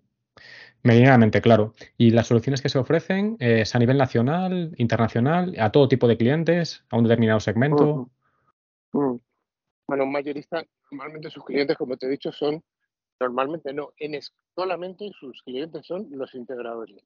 [0.84, 1.74] Meridianamente, claro.
[1.98, 6.18] ¿Y las soluciones que se ofrecen es a nivel nacional, internacional, a todo tipo de
[6.18, 8.10] clientes, a un determinado segmento?
[8.94, 9.16] Mm.
[9.88, 12.64] Bueno, un mayorista, normalmente sus clientes, como te he dicho, son,
[13.20, 14.20] normalmente no, en
[14.56, 17.04] solamente sus clientes son los integradores.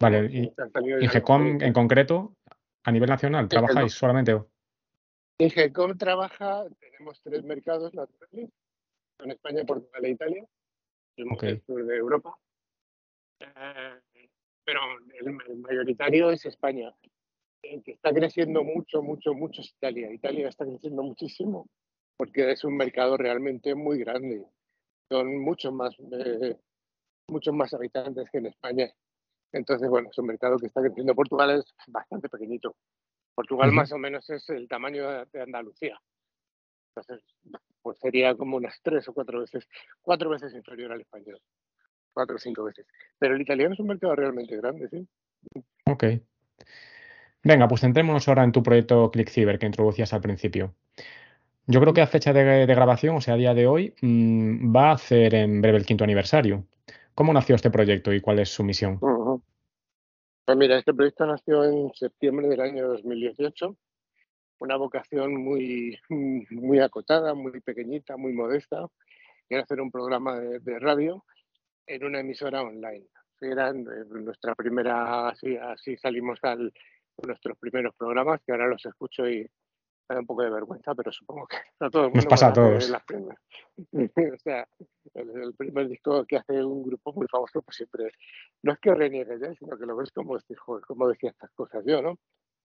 [0.00, 2.34] Vale, y los Ingecom en concreto,
[2.84, 4.40] a nivel nacional, ¿trabajáis solamente?
[5.38, 8.50] Ingecom trabaja, tenemos tres mercados naturales,
[9.20, 10.44] en España, Portugal e Italia,
[11.18, 11.42] el Ok.
[11.44, 12.38] el sur de Europa.
[13.40, 14.00] Eh,
[14.64, 14.80] pero
[15.20, 16.94] el, el mayoritario es España.
[17.62, 20.12] El que está creciendo mucho, mucho, mucho es Italia.
[20.12, 21.68] Italia está creciendo muchísimo
[22.16, 24.44] porque es un mercado realmente muy grande.
[25.10, 26.56] Son muchos más, eh,
[27.28, 28.92] muchos más habitantes que en España.
[29.52, 31.14] Entonces, bueno, es un mercado que está creciendo.
[31.14, 32.76] Portugal es bastante pequeñito.
[33.34, 33.76] Portugal Ujú.
[33.76, 35.98] más o menos es el tamaño de, de Andalucía.
[36.94, 37.24] Entonces,
[37.88, 39.66] pues sería como unas tres o cuatro veces,
[40.02, 41.40] cuatro veces inferior al español.
[42.12, 42.84] Cuatro o cinco veces.
[43.18, 45.08] Pero el italiano es un mercado realmente grande, sí.
[45.86, 46.04] Ok.
[47.42, 50.74] Venga, pues centrémonos ahora en tu proyecto ClickCyber que introducías al principio.
[51.66, 54.76] Yo creo que a fecha de, de grabación, o sea, a día de hoy, mm,
[54.76, 56.66] va a hacer en breve el quinto aniversario.
[57.14, 59.00] ¿Cómo nació este proyecto y cuál es su misión?
[60.44, 63.74] Pues mira, este proyecto nació en septiembre del año 2018.
[64.60, 68.86] Una vocación muy, muy acotada, muy pequeñita, muy modesta.
[69.48, 71.24] Era hacer un programa de, de radio
[71.86, 73.06] en una emisora online.
[73.40, 76.72] Era eh, nuestra primera, así, así salimos al
[77.26, 79.40] nuestros primeros programas, que ahora los escucho y
[80.08, 82.16] me da un poco de vergüenza, pero supongo que a todo el mundo.
[82.16, 82.88] Nos pasa a todos.
[82.88, 83.38] las primeras.
[84.34, 84.66] o sea,
[85.14, 88.12] el, el primer disco que hace un grupo muy famoso, pues siempre,
[88.62, 90.38] no es que reniegue él, sino que lo ves como,
[90.86, 92.18] como decía estas cosas yo, ¿no?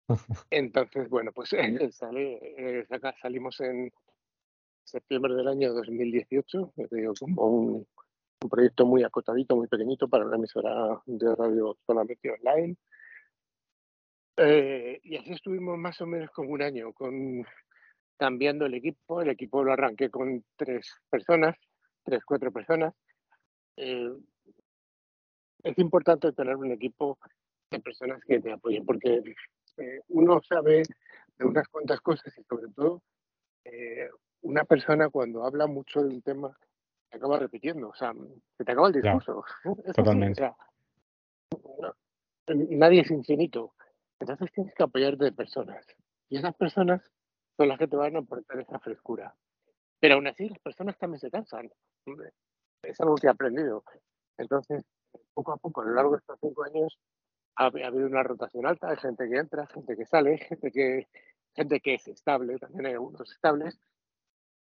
[0.51, 2.87] Entonces, bueno, pues eh, sale, eh,
[3.21, 3.93] salimos en
[4.85, 7.87] septiembre del año 2018, ya te digo, como un,
[8.43, 12.77] un proyecto muy acotadito, muy pequeñito para una emisora de radio solamente online.
[14.37, 17.45] Eh, y así estuvimos más o menos como un año, con,
[18.17, 19.21] cambiando el equipo.
[19.21, 21.57] El equipo lo arranqué con tres personas,
[22.03, 22.95] tres, cuatro personas.
[23.77, 24.13] Eh,
[25.63, 27.19] es importante tener un equipo
[27.71, 29.23] de personas que te apoyen, porque
[29.77, 30.83] eh, uno sabe
[31.39, 33.03] de unas cuantas cosas y sobre todo
[33.65, 34.09] eh,
[34.43, 36.57] una persona cuando habla mucho de un tema
[37.11, 38.13] se acaba repitiendo, o sea,
[38.57, 39.45] se te acaba el Ya, discurso.
[39.65, 40.43] Es así, totalmente.
[40.43, 41.95] o sea,
[42.55, 43.75] nadie es infinito.
[44.19, 45.85] Entonces tienes que apoyarte de personas.
[46.29, 47.03] Y esas personas
[47.57, 49.35] son las que te van a aportar esa frescura.
[50.01, 51.71] Pero aún así, las personas también se cansan.
[52.83, 53.85] Es algo que he aprendido.
[54.39, 54.85] Entonces,
[55.35, 56.99] poco a poco, a lo largo de estos cinco años,
[57.57, 58.91] ha, ha habido una rotación alta.
[58.91, 61.09] Hay gente que entra, gente que sale, gente que,
[61.55, 62.59] gente que es estable.
[62.59, 63.79] También hay algunos estables.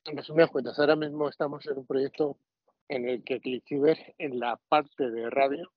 [0.04, 2.36] En resumidas cuentas, ahora mismo estamos en un proyecto
[2.88, 5.72] en el que Clickciber, en la parte de radio,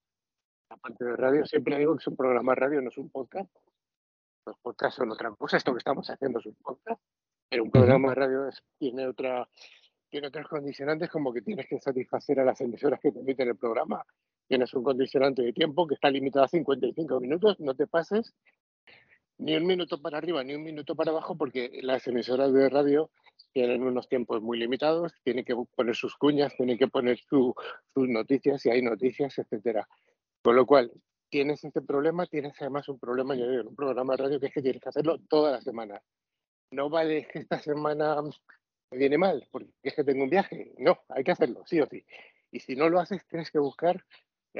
[0.69, 3.09] la parte de radio, siempre digo que es un programa de radio, no es un
[3.09, 3.49] podcast.
[4.45, 7.01] Los podcasts son otra cosa, esto que estamos haciendo es un podcast,
[7.49, 9.47] pero un programa de radio es- tiene otra
[10.09, 13.57] tiene otros condicionantes como que tienes que satisfacer a las emisoras que te emiten el
[13.57, 14.05] programa.
[14.47, 18.33] Tienes un condicionante de tiempo que está limitado a 55 minutos, no te pases
[19.39, 23.11] ni un minuto para arriba ni un minuto para abajo porque las emisoras de radio
[23.53, 27.53] tienen unos tiempos muy limitados, tienen que poner sus cuñas, tienen que poner su-
[27.93, 29.87] sus noticias, si hay noticias, etcétera.
[30.43, 30.91] Con lo cual,
[31.29, 34.53] tienes este problema, tienes además un problema añadido en un programa de radio que es
[34.53, 36.01] que tienes que hacerlo toda la semana.
[36.71, 40.73] No vale que esta semana me viene mal porque es que tengo un viaje.
[40.77, 42.03] No, hay que hacerlo, sí o sí.
[42.51, 44.03] Y si no lo haces, tienes que buscar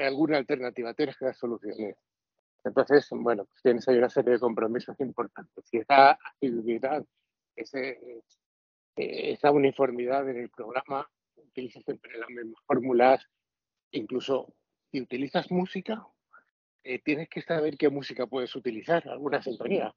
[0.06, 1.96] alguna alternativa, tienes que dar soluciones.
[2.64, 5.64] Entonces, bueno, pues tienes ahí una serie de compromisos importantes.
[5.72, 7.04] Y esa actividad,
[7.56, 7.98] ese,
[8.96, 13.26] eh, esa uniformidad en el programa, utilizas siempre las mismas fórmulas,
[13.92, 14.54] incluso
[14.90, 16.06] si utilizas música,
[16.84, 19.94] eh, tienes que saber qué música puedes utilizar, alguna sintonía.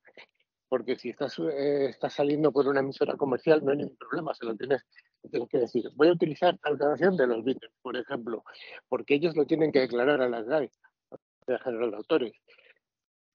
[0.72, 4.46] Porque si estás, eh, estás saliendo por una emisora comercial, no hay ningún problema, se
[4.46, 4.86] lo tienes,
[5.30, 5.92] tienes que decir.
[5.96, 8.46] Voy a utilizar tal canción de los Beatles, por ejemplo,
[8.88, 10.72] porque ellos lo tienen que declarar a las GAE,
[11.12, 12.34] a la General de Autores.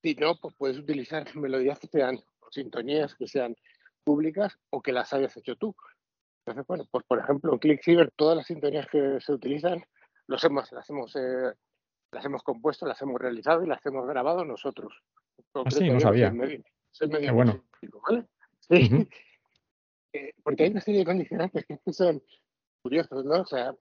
[0.03, 3.55] Si no, pues puedes utilizar melodías que sean o sintonías que sean
[4.03, 5.77] públicas o que las hayas hecho tú.
[6.41, 9.85] Entonces, bueno, pues por ejemplo, en ClickCiber todas las sintonías que se utilizan
[10.27, 11.53] los hemos, las, hemos, eh,
[12.13, 15.03] las hemos compuesto, las hemos realizado y las hemos grabado nosotros.
[15.37, 16.33] En Ah, no sabía.
[16.97, 18.29] Soy medio Qué bueno.
[18.61, 19.09] Sí.
[20.13, 22.23] Eh, porque hay una serie de condicionantes que son
[22.83, 23.43] curiosos, ¿no?
[23.43, 23.75] O sea,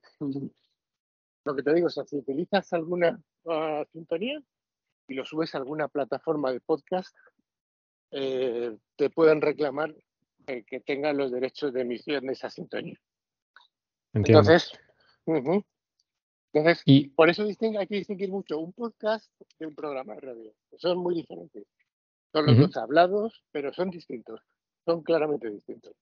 [1.45, 4.41] lo que te digo, o sea, si utilizas alguna ah, sintonía
[5.07, 7.15] y lo subes a alguna plataforma de podcast,
[8.11, 9.95] eh, te pueden reclamar
[10.47, 12.99] eh, que tengan los derechos de emisión de esa sintonía.
[14.13, 14.41] Entiendo.
[14.41, 14.71] Entonces.
[16.51, 20.21] Entonces, Y por eso distingue, hay que distinguir mucho un podcast de un programa de
[20.21, 20.53] radio.
[20.77, 21.65] Son muy diferentes.
[22.35, 24.41] Son los dos hablados, pero son distintos.
[24.83, 25.93] Son claramente distintos.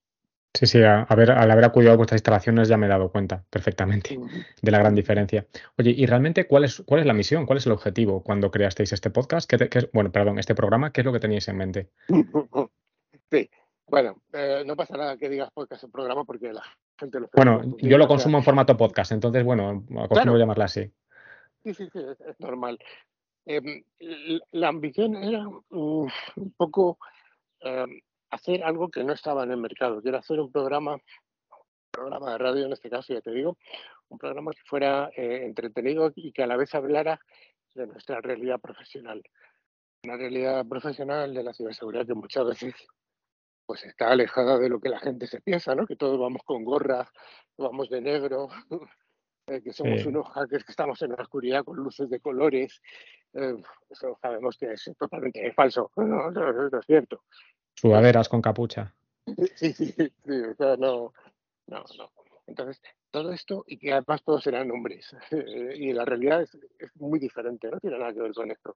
[0.51, 3.11] sí, sí, a, a ver, al haber acudido a vuestras instalaciones ya me he dado
[3.11, 4.17] cuenta perfectamente
[4.61, 5.45] de la gran diferencia.
[5.77, 7.45] Oye, ¿y realmente cuál es, cuál es la misión?
[7.45, 9.47] ¿Cuál es el objetivo cuando creasteis este podcast?
[9.49, 11.89] ¿Qué te- qué es- bueno, perdón, este programa, ¿qué es lo que teníais en mente?
[13.31, 13.49] Sí,
[13.87, 16.63] bueno, eh, no pasa nada que digas podcast o programa porque la
[16.99, 20.37] gente lo Bueno, yo lo consumo en formato podcast, entonces, bueno, acostumbro Claro.
[20.37, 20.91] llamarla así.
[21.63, 22.77] Sí, sí, sí, es normal.
[23.45, 23.83] Em,
[24.51, 26.97] la ambición era mm, un poco
[27.59, 30.97] em, hacer algo que no estaba en el mercado, que era hacer un programa,
[31.91, 33.57] programa de radio en este caso, ya te digo,
[34.09, 37.19] un programa que fuera eh, entretenido y que a la vez hablara
[37.75, 39.21] de nuestra realidad profesional.
[40.03, 42.75] Una realidad profesional de la ciberseguridad que muchas veces
[43.65, 45.85] pues está alejada de lo que la gente se piensa, ¿no?
[45.87, 47.07] Que todos vamos con gorras,
[47.57, 48.49] vamos de negro,
[49.47, 52.81] eh, que somos unos hackers que estamos en la oscuridad con luces de colores.
[53.33, 53.55] eh,
[53.89, 57.23] eso sabemos que es totalmente falso, no, no, no, es cierto.
[57.75, 58.93] Sudaderas con capucha.
[59.55, 61.13] Sí, sí, sí, sí, o sea, no,
[61.67, 62.11] no, no.
[62.45, 65.15] Entonces, todo esto y que además todos eran hombres.
[65.75, 68.75] y la realidad es, es muy diferente, no tiene nada que ver con esto.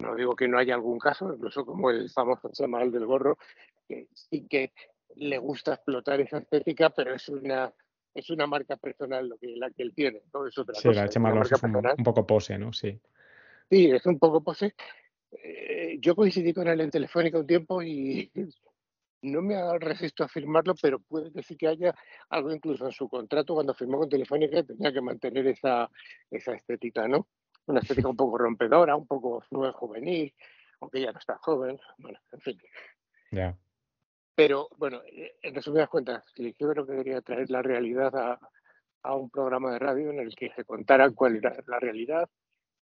[0.00, 3.38] No digo que no haya algún caso, incluso como el famoso chamal del gorro,
[3.86, 4.72] que sí que
[5.16, 7.72] le gusta explotar esa estética, pero es una
[8.14, 11.00] es una marca personal lo que, la que él tiene, no es otra Sí, cosa.
[11.00, 11.16] la es
[11.96, 12.72] un, poco pose, ¿no?
[12.72, 13.00] Sí.
[13.70, 14.74] Sí, es un poco pose.
[15.30, 18.30] Eh, yo coincidí con él en Telefónica un tiempo y
[19.22, 21.94] no me resisto a afirmarlo, pero puede que sí que haya
[22.30, 25.90] algo incluso en su contrato cuando firmó con Telefónica tenía que mantener esa,
[26.30, 27.28] esa estética, ¿no?
[27.66, 30.34] Una estética un poco rompedora, un poco nueva juvenil,
[30.80, 32.58] aunque ya no está joven, bueno, en fin.
[33.30, 33.56] Ya.
[34.34, 38.38] Pero bueno, eh, en resumidas cuentas, yo creo que quería traer la realidad
[39.02, 42.28] a, un programa de radio en el que se contara cuál era la realidad,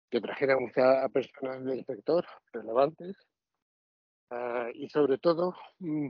[0.10, 3.18] que trajéramos a, personas del sector relevantes
[4.30, 6.10] ah, y sobre todo mm,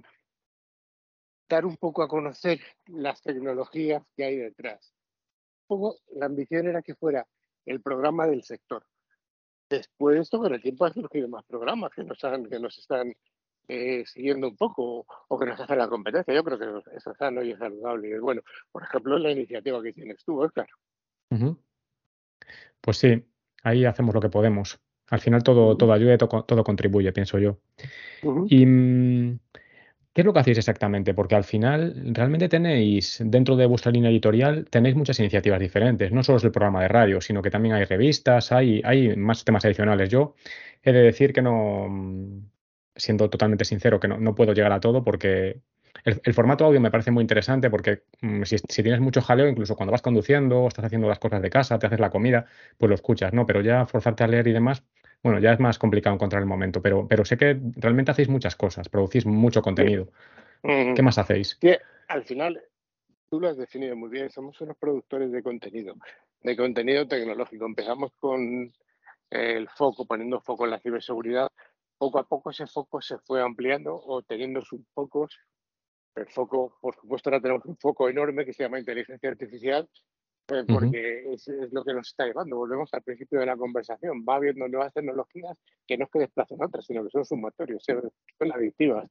[1.49, 4.93] dar un poco a conocer las tecnologías que hay detrás.
[5.67, 7.25] Un poco, la ambición era que fuera
[7.65, 8.85] el programa del sector.
[9.69, 12.77] Después de esto, con el tiempo han surgido más programas que nos, han, que nos
[12.77, 13.13] están
[13.67, 16.33] eh, siguiendo un poco o que nos hacen la competencia.
[16.33, 16.65] Yo creo que
[16.97, 18.09] eso es sano y es saludable.
[18.09, 18.41] Y es bueno,
[18.71, 20.67] por ejemplo, la iniciativa que tienes tú, Oscar.
[21.31, 21.57] Ujú.
[22.81, 23.23] Pues sí,
[23.63, 24.79] ahí hacemos lo que podemos.
[25.09, 27.59] Al final todo, todo ayuda y to- todo contribuye, pienso yo.
[28.49, 29.39] ¿Y mm,
[30.13, 31.13] qué es lo que hacéis exactamente?
[31.13, 36.11] Porque al final realmente tenéis, dentro de vuestra línea editorial, tenéis muchas iniciativas diferentes.
[36.11, 39.43] No solo es el programa de radio, sino que también hay revistas, hay, hay más
[39.45, 40.09] temas adicionales.
[40.09, 40.35] Yo
[40.83, 42.39] he de decir que no, mm,
[42.95, 45.61] siendo totalmente sincero, que no, no puedo llegar a todo porque
[46.03, 49.47] el, el formato audio me parece muy interesante porque mm, si, si tienes mucho jaleo,
[49.47, 52.45] incluso cuando vas conduciendo o estás haciendo las cosas de casa, te haces la comida,
[52.77, 53.45] pues lo escuchas, ¿no?
[53.45, 54.83] Pero ya forzarte a leer y demás,
[55.23, 58.55] bueno, ya es más complicado encontrar el momento, pero, pero sé que realmente hacéis muchas
[58.55, 60.11] cosas, producís mucho contenido.
[60.61, 61.57] Mm, ¿Qué más hacéis?
[62.07, 62.61] al final,
[63.29, 65.95] tú lo has definido muy bien, somos unos productores de contenido,
[66.41, 67.65] de contenido tecnológico.
[67.65, 68.71] Empezamos con
[69.31, 71.51] el foco, poniendo foco en la ciberseguridad.
[71.97, 75.37] Poco a poco ese foco se fue ampliando o teniendo sus focos.
[76.15, 79.89] El foco, por supuesto, ahora tenemos un foco enorme que se llama inteligencia artificial,
[80.47, 82.57] eh, porque es, es lo que nos está llevando.
[82.57, 84.25] Volvemos al principio de la conversación.
[84.27, 88.51] Va habiendo nuevas tecnologías que no es que desplacen otras, sino que son sumatorios, son
[88.51, 89.09] adictivas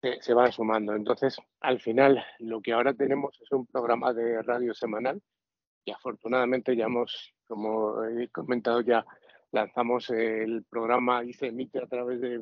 [0.00, 0.94] se, se van sumando.
[0.94, 5.20] Entonces, al final, lo que ahora tenemos es un programa de radio semanal
[5.84, 9.04] y afortunadamente ya hemos, como he comentado ya,
[9.52, 12.40] lanzamos el programa y se emite a través de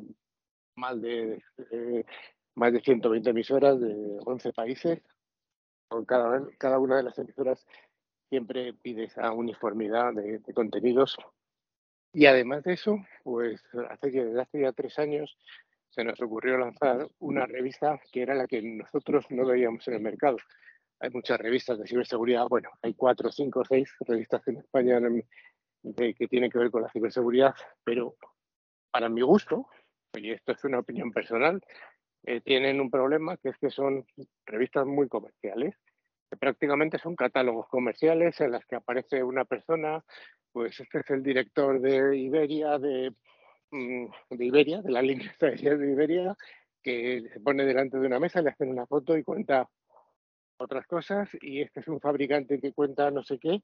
[0.75, 1.41] más de,
[1.71, 2.05] eh,
[2.55, 5.01] más de 120 emisoras de 11 países.
[5.89, 7.65] Con cada, cada una de las emisoras
[8.29, 11.17] siempre pide esa uniformidad de, de contenidos.
[12.13, 15.37] Y además de eso, pues hace desde hace ya tres años
[15.89, 20.01] se nos ocurrió lanzar una revista que era la que nosotros no veíamos en el
[20.01, 20.37] mercado.
[20.99, 25.23] Hay muchas revistas de ciberseguridad, bueno, hay cuatro, cinco, seis revistas en España en-
[25.83, 27.53] de- que tienen que ver con la ciberseguridad,
[27.83, 28.15] pero
[28.91, 29.67] para mi gusto,
[30.13, 31.61] y esto es una opinión personal,
[32.23, 34.05] eh, tienen un problema que es que son
[34.45, 35.75] revistas muy comerciales,
[36.29, 40.03] que prácticamente son catálogos comerciales en las que aparece una persona,
[40.51, 43.13] pues este es el director de Iberia, de,
[43.71, 46.35] mm, de Iberia, de la línea de Iberia,
[46.83, 49.69] que se pone delante de una mesa, le hacen una foto y cuenta
[50.57, 53.61] otras cosas, y este es un fabricante que cuenta no sé qué,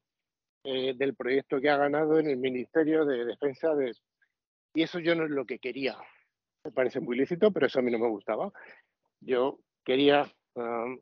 [0.68, 3.94] eh, del proyecto que ha ganado en el Ministerio de Defensa de...
[4.74, 5.96] Y eso yo no es lo que quería.
[6.64, 8.52] Me parece muy lícito, pero eso a mí no me gustaba.
[9.20, 10.98] Yo quería, um,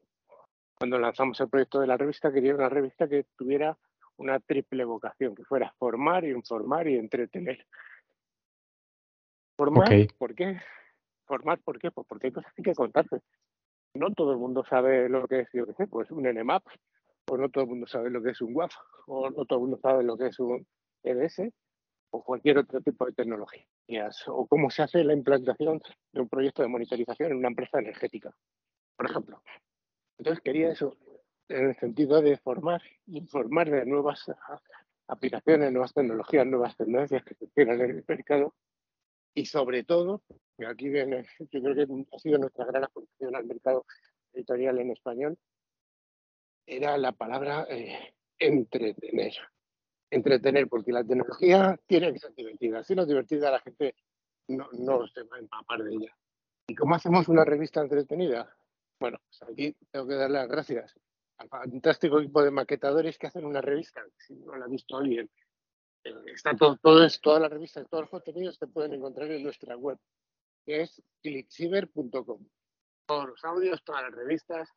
[0.79, 3.75] cuando lanzamos el proyecto de la revista, quería una revista que tuviera
[4.19, 7.67] una triple vocación, que fuera formar, informar y entretener.
[9.57, 10.13] Formar, Ok.
[10.19, 10.61] ¿por qué?
[11.25, 11.91] Formar, ¿por qué?
[11.91, 13.23] Pues porque hay cosas que hay que contarse.
[13.95, 16.65] No todo el mundo sabe lo que es, yo qué sé, pues un NMAP,
[17.31, 18.75] o no todo el mundo sabe lo que es un WAF,
[19.07, 20.67] o no todo el mundo sabe lo que es un
[21.03, 21.51] EDS,
[22.11, 25.81] o cualquier otro tipo de tecnologías, o cómo se hace la implantación
[26.13, 28.35] de un proyecto de monitorización en una empresa energética,
[28.97, 29.43] por ejemplo.
[30.19, 30.97] Entonces quería eso,
[31.49, 34.31] en el sentido de formar, informar de nuevas
[35.09, 38.55] aplicaciones, nuevas tecnologías, nuevas tendencias que se tienen en el mercado,
[39.35, 40.23] y sobre todo,
[40.57, 43.85] y aquí viene, yo creo que ha sido nuestra gran aportación al mercado
[44.33, 45.37] editorial en español,
[46.67, 49.33] era la palabra eh, entretener.
[50.11, 52.85] Entretener, porque la tecnología tiene que ser divertida.
[52.85, 53.95] Si no es divertida, la gente
[54.49, 56.17] no, no se va a empapar de ella.
[56.67, 58.55] ¿Y cómo hacemos una revista entretenida?
[59.01, 60.95] Bueno, pues aquí tengo que dar las gracias
[61.39, 64.03] al fantástico equipo de maquetadores que hacen una revista.
[64.17, 65.29] Si no la ha visto alguien,
[66.27, 69.77] está todo, todo es, todas las revistas, todos los contenidos se pueden encontrar en nuestra
[69.77, 69.99] web,
[70.65, 72.47] que es clickciber.com.
[73.07, 74.71] Todos los audios, todas las revistas,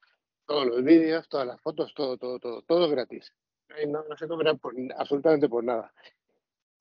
[0.47, 3.31] todos los vídeos, todas las fotos, todo, todo, todo, todo gratis.
[3.87, 5.93] No, se cobra por, absolutamente por nada.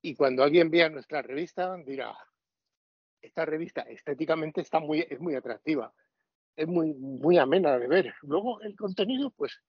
[0.03, 2.17] Y cuando alguien vea nuestra revista, dirá,
[3.21, 5.93] esta revista estéticamente está muy, es muy atractiva,
[6.55, 8.15] es muy, muy amena de ver.
[8.23, 9.61] Luego el contenido, pues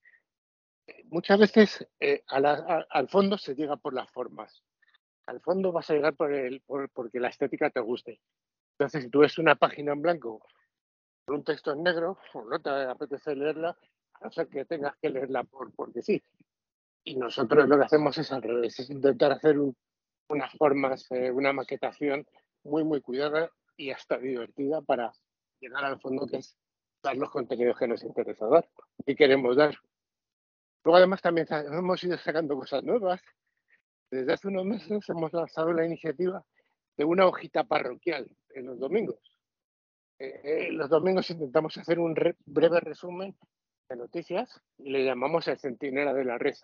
[1.05, 4.63] muchas veces eh, a al fondo se llega por las formas.
[5.25, 8.21] Al fondo vas a llegar por el, por- porque la estética te guste.
[8.73, 10.41] Entonces, si tú ves una página en blanco
[11.27, 13.77] un texto en negro, o no te apetece leerla,
[14.13, 16.21] a no ser que tengas que leerla por, porque sí.
[17.03, 19.75] Y nosotros lo que hacemos es al revés, es intentar hacer un-
[20.29, 22.25] unas formas, eh, una maquetación
[22.63, 25.13] muy, muy cuidada y hasta divertida para
[25.59, 26.57] llegar al fondo, que es
[27.01, 28.67] dar los contenidos que nos interesa dar
[29.05, 29.75] y queremos dar.
[30.83, 33.21] Luego, además, también hemos ido sacando cosas nuevas.
[34.09, 36.43] Desde hace unos meses hemos lanzado la iniciativa
[36.97, 39.19] de una hojita parroquial en los domingos.
[40.19, 43.35] Eh, eh, los domingos intentamos hacer un re- breve resumen
[43.89, 46.55] de noticias y le llamamos el centinela de la red.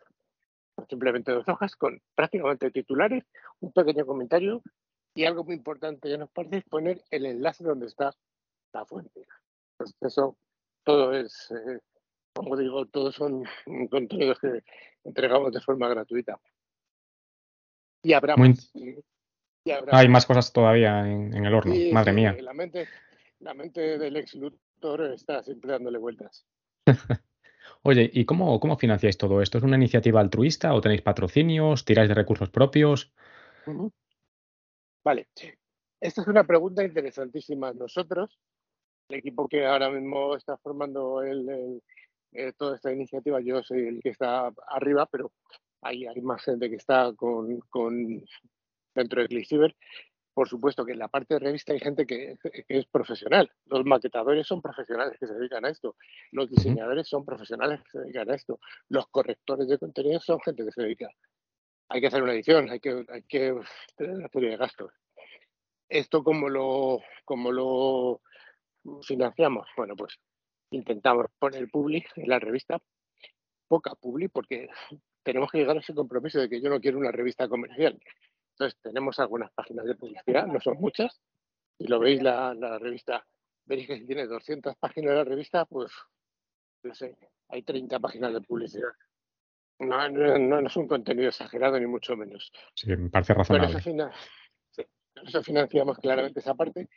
[0.76, 3.24] Son Simplemente dos hojas con prácticamente titulares,
[3.60, 4.62] un pequeño comentario
[5.16, 8.14] y algo muy importante que nos parece es poner el enlace donde está
[8.74, 9.28] la fuente.
[9.74, 10.36] Entonces, eso
[10.84, 11.80] todo es, eh,
[12.34, 13.44] como digo, todos son
[13.92, 14.64] contenidos que
[15.04, 16.40] entregamos de forma gratuita.
[18.02, 18.72] Y habrá Muy- más.
[18.74, 18.98] y-
[19.66, 22.36] y habrá Hay más cosas todavía en, en el horno, Sí, madre sí, mía.
[22.42, 22.88] La mente,
[23.44, 26.46] la mente del ex Luthor está siempre dándole vueltas.
[27.84, 29.58] Oye, ¿y cómo, cómo financiáis todo esto?
[29.58, 31.86] ¿Es una iniciativa altruista o tenéis patrocinios?
[31.86, 33.14] ¿Tiráis de recursos propios?
[35.04, 35.28] Vale.
[36.00, 37.74] Esta es una pregunta interesantísima.
[37.74, 38.38] Nosotros,
[39.10, 41.84] el equipo que ahora mismo está formando el- el-
[42.34, 45.32] eh, toda esta iniciativa, yo soy el que está arriba, pero
[45.82, 48.24] hay, hay más gente que está con, con-
[48.96, 49.76] dentro de ClickCyber.
[50.34, 53.52] Por supuesto que en la parte de revista hay gente que, que es profesional.
[53.66, 55.96] Los maquetadores son profesionales que se dedican a esto.
[56.32, 58.60] Los diseñadores son profesionales que se dedican a esto.
[58.90, 61.10] Los correctores de contenido son gente que se dedica.
[61.90, 63.56] Hay que hacer una edición, hay que, hay que
[63.96, 64.92] tener una serie de gastos.
[65.88, 68.22] ¿Esto cómo lo, cómo lo
[69.04, 69.68] financiamos?
[69.78, 70.18] Bueno, pues
[70.72, 72.82] intentamos poner public en la revista,
[73.68, 74.70] poca public, porque
[75.22, 78.00] tenemos que llegar a ese compromiso de que yo no quiero una revista comercial.
[78.54, 81.20] Entonces, tenemos algunas páginas de publicidad, no son muchas.
[81.78, 83.26] Si lo veis, la, la revista,
[83.66, 85.92] veréis que si tiene 200 páginas la revista, pues,
[86.84, 87.18] no sé,
[87.50, 88.90] hay 30 páginas de publicidad.
[89.80, 92.52] No, no, no es un contenido exagerado, ni mucho menos.
[92.76, 93.82] Sí, me parece eso, razonable.
[93.82, 94.12] fina-
[94.70, 94.84] sí,
[95.16, 96.88] con eso financiamos claramente esa parte.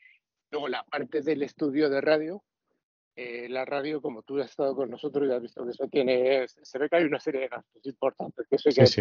[0.50, 2.44] Luego la parte del estudio de radio.
[3.18, 6.46] eh, la radio, como tú has estado con nosotros y has visto que eso tiene,
[6.48, 9.00] se ve que hay una serie de gastos importantes, que eso hay que Sí,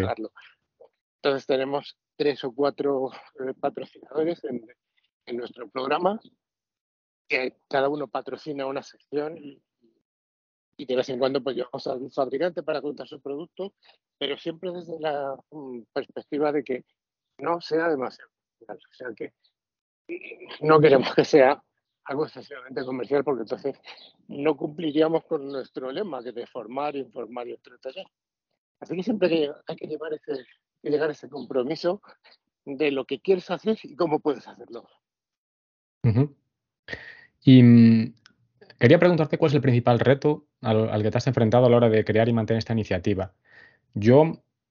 [1.22, 3.10] Entonces tenemos tres o cuatro
[3.40, 4.66] eh, patrocinadores en,
[5.36, 6.20] nuestro programa,
[7.28, 9.60] que cada uno patrocina una sección y,
[10.78, 13.74] de vez en cuando pues llevamos al fabricante para contar su producto,
[14.18, 16.84] pero siempre desde la mm, perspectiva de que
[17.38, 18.30] no sea demasiado.
[18.68, 19.32] O sea que
[20.60, 21.60] no queremos que sea
[22.04, 23.80] algo excesivamente comercial porque entonces
[24.28, 28.06] no cumpliríamos con nuestro lema que de formar, informar y entretener.
[28.78, 30.46] Así que siempre hay que llevar ese,
[30.82, 32.02] que llegar a ese compromiso
[32.64, 34.88] de lo que quieres hacer y cómo puedes hacerlo.
[37.44, 38.14] Y mm,
[38.78, 41.76] quería preguntarte cuál es el principal reto al, al que te has enfrentado a la
[41.76, 43.32] hora de crear y mantener esta iniciativa.
[43.94, 44.24] Yo,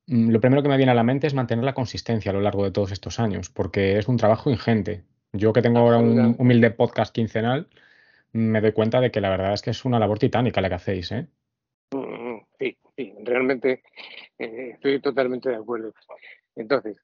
[0.08, 2.42] mm, lo primero que me viene a la mente es mantener la consistencia a lo
[2.42, 5.04] largo de todos estos años, porque es un trabajo ingente.
[5.34, 7.68] Yo que tengo ahora un humilde podcast quincenal,
[8.32, 10.76] me doy cuenta de que la verdad es que es una labor titánica la que
[10.76, 11.28] hacéis, ¿eh?
[11.92, 12.26] Mm,
[12.60, 13.84] Sí, sí, realmente
[14.40, 15.94] eh, estoy totalmente de acuerdo.
[16.56, 16.98] Entonces,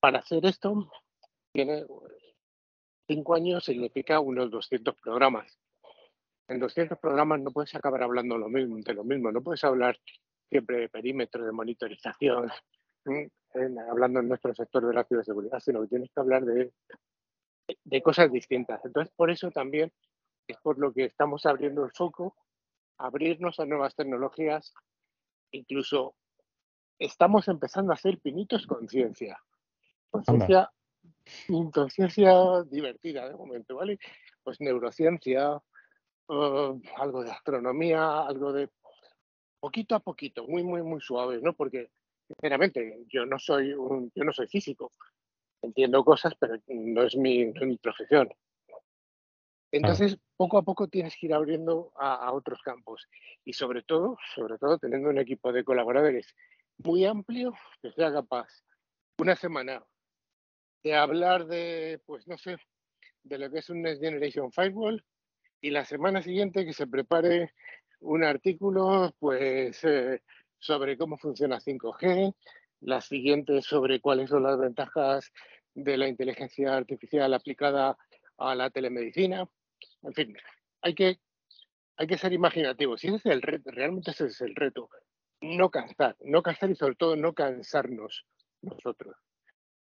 [0.00, 0.90] para hacer esto,
[1.52, 1.84] tiene
[3.06, 5.58] cinco años significa unos 200 programas.
[6.48, 9.98] En 200 programas no puedes acabar hablando lo mismo, de lo mismo, no puedes hablar
[10.48, 12.50] siempre de perímetro, de monitorización,
[13.88, 16.72] hablando en nuestro sector de la ciberseguridad, sino que tienes que hablar de,
[17.84, 18.84] de cosas distintas.
[18.84, 19.92] Entonces, por eso también
[20.48, 22.36] es por lo que estamos abriendo el foco,
[22.98, 24.74] abrirnos a nuevas tecnologías,
[25.52, 26.14] incluso
[27.00, 29.38] estamos empezando a hacer pinitos con ciencia.
[30.10, 30.46] Con Anda.
[30.46, 33.98] ciencia, con ciencia divertida de momento, ¿vale?
[34.44, 35.60] Pues neurociencia,
[36.28, 38.68] eh, algo de astronomía, algo de
[39.58, 41.54] poquito a poquito, muy, muy, muy suave, ¿no?
[41.54, 41.90] Porque,
[42.28, 44.92] sinceramente, yo no soy un, yo no soy físico.
[45.62, 48.30] Entiendo cosas, pero no es mi, no es mi profesión.
[49.72, 53.06] Entonces, poco a poco tienes que ir abriendo a, a otros campos
[53.44, 56.34] y sobre todo, sobre todo teniendo un equipo de colaboradores
[56.84, 58.48] muy amplio que sea capaz
[59.18, 59.84] una semana
[60.82, 62.56] de hablar de, pues no sé,
[63.22, 65.04] de lo que es un Next Generation Firewall
[65.60, 67.52] y la semana siguiente que se prepare
[68.00, 70.22] un artículo, pues eh,
[70.58, 72.34] sobre cómo funciona 5G,
[72.80, 75.30] la siguiente sobre cuáles son las ventajas
[75.74, 77.98] de la inteligencia artificial aplicada
[78.38, 79.46] a la telemedicina.
[80.02, 80.36] En fin,
[80.80, 81.20] hay que,
[81.96, 83.04] hay que ser imaginativos.
[83.04, 84.88] Y ese es el reto, realmente ese es el reto.
[85.40, 88.26] No cansar, no cansar y sobre todo no cansarnos
[88.62, 89.16] nosotros.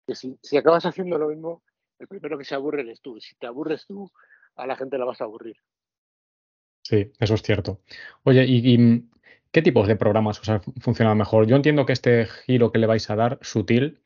[0.08, 1.64] Que si, si acabas haciendo lo mismo,
[2.00, 3.20] el primero que se aburre eres tú.
[3.20, 4.12] Si te aburres tú,
[4.56, 5.56] a la gente la vas a aburrir.
[6.84, 7.82] Sí, eso es cierto.
[8.24, 9.10] Oye, ¿y, y
[9.52, 11.46] qué tipos de programas os han funcionado mejor?
[11.48, 14.02] Yo entiendo que este giro que le vais a dar, sutil,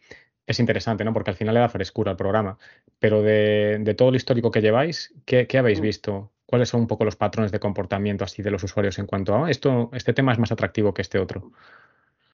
[0.46, 1.14] es interesante, ¿no?
[1.14, 2.58] Porque al final le da frescura al programa.
[3.00, 5.84] Pero de, de todo el histórico que lleváis, ¿qué, qué habéis Mm.
[5.84, 6.32] visto?
[6.46, 9.50] ¿Cuáles son un poco los patrones de comportamiento así de los usuarios en cuanto a
[9.50, 11.52] esto, este tema es más atractivo que este otro?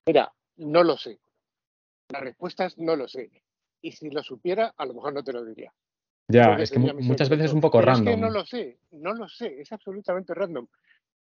[0.05, 1.19] Mira, no lo sé.
[2.09, 3.31] La respuesta es no lo sé.
[3.81, 5.73] Y si lo supiera, a lo mejor no te lo diría.
[6.27, 8.07] Ya, porque es que muchas veces es un poco Pero random.
[8.07, 10.67] Es que no lo sé, no lo sé, es absolutamente random.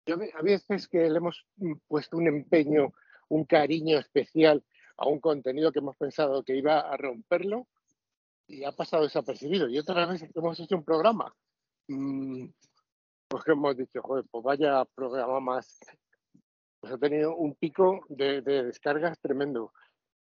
[0.06, 2.94] Yo a veces que le hemos mm, puesto un empeño,
[3.30, 4.64] un cariño especial
[4.98, 7.68] a un contenido que hemos pensado que iba a romperlo
[8.48, 9.70] y ha pasado desapercibido.
[9.70, 11.34] Y otras veces que hemos hecho un programa,
[11.88, 12.46] mm,
[13.30, 15.80] pues que hemos dicho, joder, pues vaya programa más.
[16.80, 19.72] Pues ha tenido un pico de, de descargas tremendo.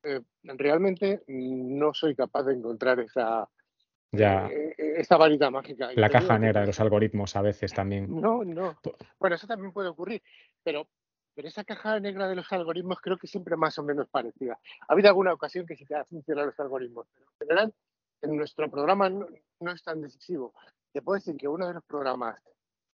[0.02, 3.48] Eh, realmente no soy capaz de encontrar esa,
[4.10, 5.90] Ya, eh, eh, esa varita mágica.
[5.94, 8.20] La caja negra de no los algoritmos a veces también.
[8.20, 8.78] No, no.
[9.18, 10.22] Bueno, eso también puede ocurrir,
[10.64, 10.88] pero,
[11.34, 14.58] pero esa caja negra de los algoritmos creo que siempre más o menos parecida.
[14.88, 17.74] Ha habido alguna ocasión que sí que ha funcionado los algoritmos, pero en general
[18.22, 19.26] en nuestro programa no,
[19.60, 20.52] no es tan decisivo.
[20.92, 22.40] Te puedo decir que uno de los programas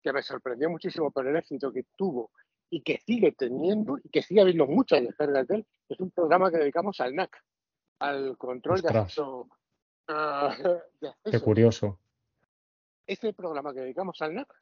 [0.03, 2.31] que me sorprendió muchísimo por el éxito que tuvo
[2.69, 6.51] y que sigue teniendo y que sigue habiendo muchas descargas de él, es un programa
[6.51, 7.35] que dedicamos al NAC,
[7.99, 9.47] al control de acceso.
[10.07, 10.55] ah,
[10.99, 11.97] de Qué curioso.
[13.07, 14.53] ese programa que dedicamos al NAC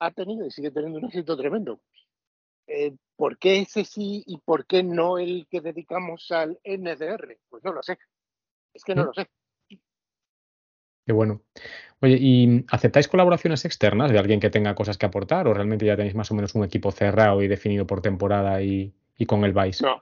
[0.00, 1.80] ha tenido y sigue teniendo un éxito tremendo.
[2.66, 7.38] Eh, ¿Por qué ese sí y por qué no el que dedicamos al NDR?
[7.48, 7.98] Pues no lo sé.
[8.72, 9.06] Es que no ¿Mm?
[9.06, 9.28] lo sé.
[11.10, 11.42] Qué bueno.
[12.02, 15.96] Oye, ¿y aceptáis colaboraciones externas de alguien que tenga cosas que aportar o realmente ya
[15.96, 18.94] tenéis más o menos un equipo cerrado y definido por temporada y,
[19.26, 19.82] con el vais?
[19.82, 20.00] No,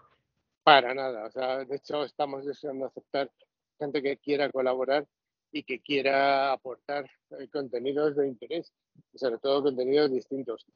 [0.63, 1.25] para nada.
[1.25, 3.31] O sea, de hecho, estamos deseando aceptar
[3.79, 5.07] gente que quiera colaborar
[5.51, 8.71] y que quiera aportar eh, contenidos de interés,
[9.15, 10.67] sobre todo contenidos distintos.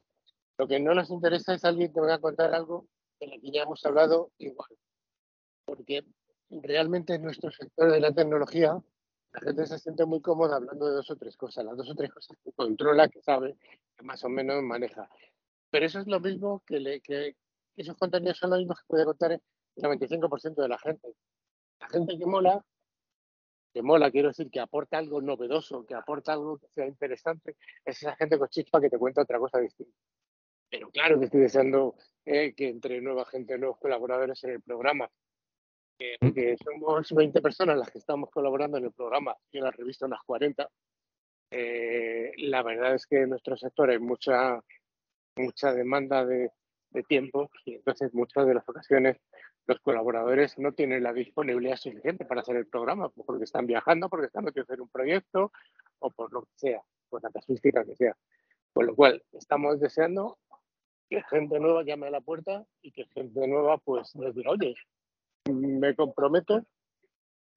[0.57, 2.87] Lo que no nos interesa es alguien que venga a contar algo
[3.19, 4.69] de lo que ya hemos hablado igual.
[5.63, 6.03] Porque
[6.49, 8.81] realmente en nuestro sector de la tecnología
[9.33, 11.95] la gente se siente muy cómoda hablando de dos o tres cosas, las dos o
[11.95, 13.57] tres cosas que controla, que sabe,
[13.97, 15.09] que más o menos maneja.
[15.71, 17.35] Pero eso es lo mismo que, le, que
[17.75, 19.41] esos contenidos son los mismos que puede contar el
[19.75, 21.15] 95% de la gente.
[21.79, 22.63] La gente que mola,
[23.73, 27.97] que mola, quiero decir, que aporta algo novedoso, que aporta algo que sea interesante, es
[27.97, 29.97] esa gente con chispa que te cuenta otra cosa distinta.
[30.69, 35.09] Pero claro que estoy deseando eh, que entre nueva gente, nuevos colaboradores en el programa.
[35.97, 36.57] Que, Mm.
[36.63, 40.23] somos 20 personas las que estamos colaborando en el programa y en la revista unas
[40.23, 40.67] 40.
[41.51, 44.59] Eh, la verdad es que en nuestro sector hay mucha,
[45.35, 46.51] mucha demanda de,
[46.89, 49.17] de tiempo y entonces muchas de las ocasiones
[49.65, 54.09] los colaboradores no tienen la disponibilidad suficiente para hacer el programa pues porque están viajando,
[54.09, 55.51] porque están metidos en un proyecto
[55.99, 58.17] o por lo que sea, por la casuística que sea.
[58.73, 60.37] Con lo cual, estamos deseando
[61.09, 64.75] que gente nueva llame a la puerta y que gente nueva pues nos diga, oye,
[65.51, 66.65] me comprometo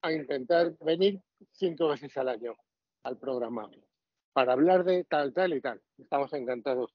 [0.01, 1.21] a intentar venir
[1.51, 2.55] cinco veces al año
[3.03, 3.69] al programa
[4.33, 5.81] para hablar de tal, tal y tal.
[5.97, 6.93] Estamos encantados.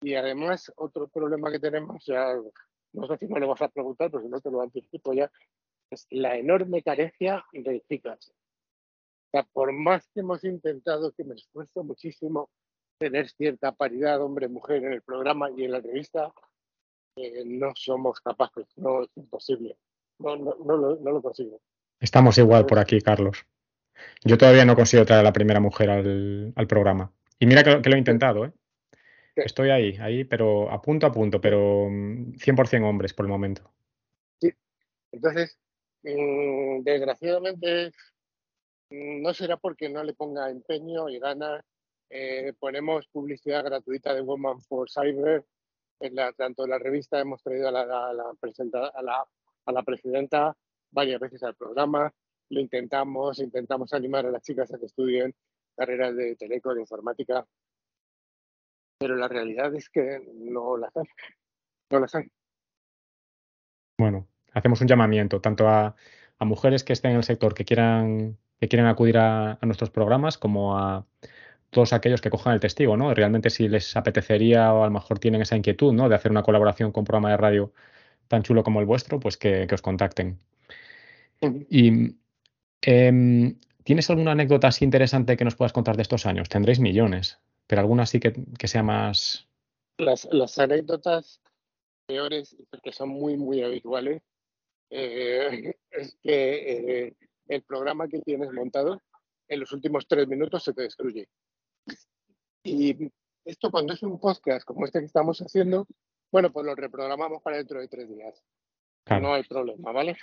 [0.00, 2.34] Y además, otro problema que tenemos, ya
[2.92, 5.30] no sé si me lo vas a preguntar, pero si no te lo anticipo ya,
[5.90, 8.30] es la enorme carencia de chicas.
[8.30, 12.48] O sea, por más que hemos intentado, que me esfuerzo muchísimo,
[12.98, 16.32] tener cierta paridad hombre-mujer en el programa y en la revista,
[17.16, 19.76] eh, no somos capaces, no es imposible.
[20.18, 21.60] No, no, no, lo, no lo consigo.
[22.00, 23.46] Estamos igual por aquí, Carlos.
[24.24, 27.12] Yo todavía no consigo traer a la primera mujer al, al programa.
[27.38, 28.52] Y mira que, que, lo he intentado, ¿eh?
[29.34, 29.42] Sí.
[29.44, 33.70] Estoy ahí, ahí, pero a punto a punto, pero 100% hombres por el momento.
[34.40, 34.52] Sí.
[35.12, 35.58] Entonces,
[36.02, 37.92] mmm, desgraciadamente,
[38.90, 41.64] no será porque no le ponga empeño y ganas.
[42.10, 45.44] Eh, ponemos publicidad gratuita de Woman for Cyber.
[46.00, 49.26] En la, tanto en la revista hemos traído a la, a la, presenta, a la,
[49.68, 50.56] a la presidenta
[50.90, 52.12] varias veces al programa.
[52.50, 55.34] Lo intentamos, intentamos animar a las chicas a que estudien
[55.76, 57.46] carreras de teleco, de informática,
[58.98, 61.04] pero la realidad es que no las hay.
[61.90, 62.24] No las hay.
[63.98, 65.94] Bueno, hacemos un llamamiento tanto a,
[66.38, 70.38] a mujeres que estén en el sector que quieran, que quieran acudir a, nuestros programas
[70.38, 71.06] como a
[71.70, 73.12] todos aquellos que cojan el testigo, ¿no?
[73.12, 76.08] Realmente si les apetecería o a lo mejor tienen esa inquietud, ¿no?
[76.08, 77.72] De hacer una colaboración con programa de radio
[78.28, 80.38] tan chulo como el vuestro, pues que, que os contacten.
[81.40, 82.16] Y
[82.82, 83.54] eh,
[83.84, 86.48] ¿tienes alguna anécdota así interesante que nos puedas contar de estos años?
[86.48, 89.48] Tendréis millones, pero alguna así que, que sea más...
[89.98, 91.40] Las, las anécdotas
[92.06, 94.22] peores, que son muy, muy habituales,
[94.90, 97.16] eh, es que eh,
[97.48, 99.00] el programa que tienes montado
[99.48, 101.28] en los últimos tres minutos se te destruye.
[102.62, 103.10] Y
[103.44, 105.86] esto cuando es un podcast como este que estamos haciendo,
[106.30, 108.42] bueno, pues lo reprogramamos para dentro de tres días.
[109.04, 109.22] Claro.
[109.28, 110.16] No hay problema, ¿vale?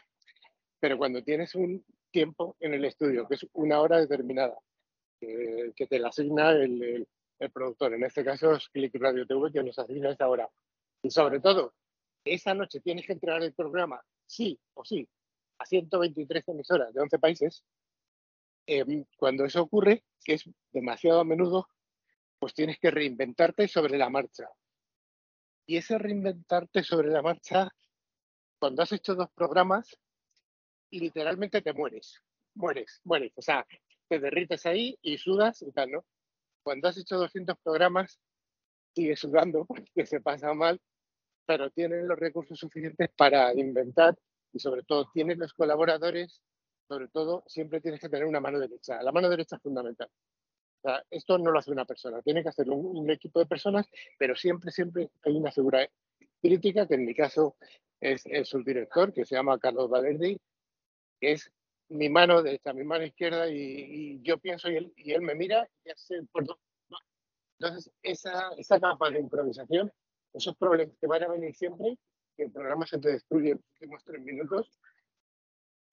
[0.80, 4.58] Pero cuando tienes un tiempo en el estudio, que es una hora determinada,
[5.20, 9.28] que, que te la asigna el, el- el productor, en este caso es Click Radio
[9.28, 10.50] TV, que nos asigna esa hora.
[11.02, 11.74] Y sobre todo,
[12.24, 15.06] esa noche tienes que entregar el programa, sí o sí,
[15.58, 17.66] a 123 emisoras de 11 países.
[18.68, 21.68] Em, cuando eso ocurre, que es demasiado a menudo,
[22.40, 24.48] pues tienes que reinventarte sobre la marcha.
[25.68, 27.70] Y ese reinventarte sobre la marcha,
[28.60, 29.98] cuando has hecho dos programas,
[30.92, 32.22] literalmente te mueres.
[32.56, 33.34] Mueres, mueres.
[33.36, 33.66] O sea,
[34.08, 36.06] te derrites ahí y sudas y tal, ¿no?
[36.64, 38.20] Cuando has hecho 200 programas,
[38.96, 40.80] sigues sudando, que se pasa mal,
[41.46, 44.18] pero tienes los recursos suficientes para inventar
[44.54, 46.42] y sobre todo tienes los colaboradores,
[46.88, 49.02] sobre todo siempre tienes que tener una mano derecha.
[49.04, 50.10] La mano derecha es fundamental.
[51.10, 54.72] Esto no lo hace una persona, tiene que hacer un, equipo de personas, pero siempre,
[54.72, 55.88] siempre hay una figura
[56.42, 57.56] crítica, que en mi caso
[58.00, 60.40] es el subdirector, que se llama Carlos Valerdi,
[61.20, 61.52] que es
[61.90, 65.68] mi mano derecha, mi mano izquierda, y, yo pienso y él, y él me mira
[65.84, 66.56] y hace por va.
[67.60, 69.92] Entonces, esa, esa capa de improvisación,
[70.34, 71.98] esos problemas que van a venir siempre,
[72.36, 74.80] que el programa se te destruye en los últimos tres minutos,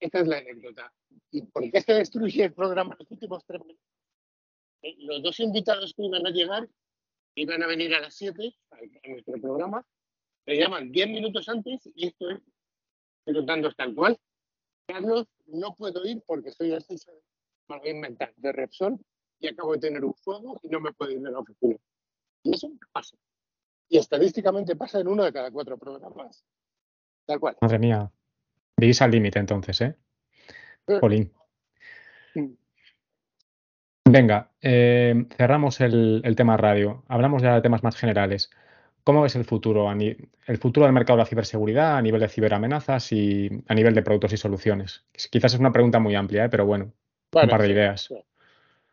[0.01, 0.93] esta es la anécdota.
[1.31, 4.02] ¿Y por qué se destruye el programa en los últimos tres minutos?
[4.99, 6.69] Los dos invitados que iban a llegar
[7.35, 9.87] iban a venir a las 7 a, a nuestro programa,
[10.47, 12.41] me llaman 10 minutos antes y esto es,
[13.25, 14.19] contando tal cual.
[14.87, 16.97] Carlos, no puedo ir porque estoy así,
[17.69, 18.99] me voy a inventar, de Repsol
[19.39, 21.77] y acabo de tener un fuego y no me puedo ir de la oficina.
[22.43, 23.17] Y eso pasa.
[23.89, 26.45] Y estadísticamente pasa en uno de cada cuatro programas.
[27.27, 27.57] Tal cual.
[27.61, 28.13] Madre mía.
[28.77, 29.97] Vivís al límite entonces, ¿eh?
[30.89, 31.31] Eh.
[34.13, 37.03] Venga, eh, cerramos el, el tema radio.
[37.09, 38.51] Hablamos ya de temas más generales.
[39.05, 39.91] ¿Cómo ves el futuro?
[39.91, 44.03] el futuro del mercado de la ciberseguridad a nivel de ciberamenazas y a nivel de
[44.03, 45.07] productos y soluciones.
[45.31, 46.49] Quizás es una pregunta muy amplia, ¿eh?
[46.51, 46.93] pero bueno,
[47.33, 48.03] un par de sí, ideas.
[48.03, 48.15] sí.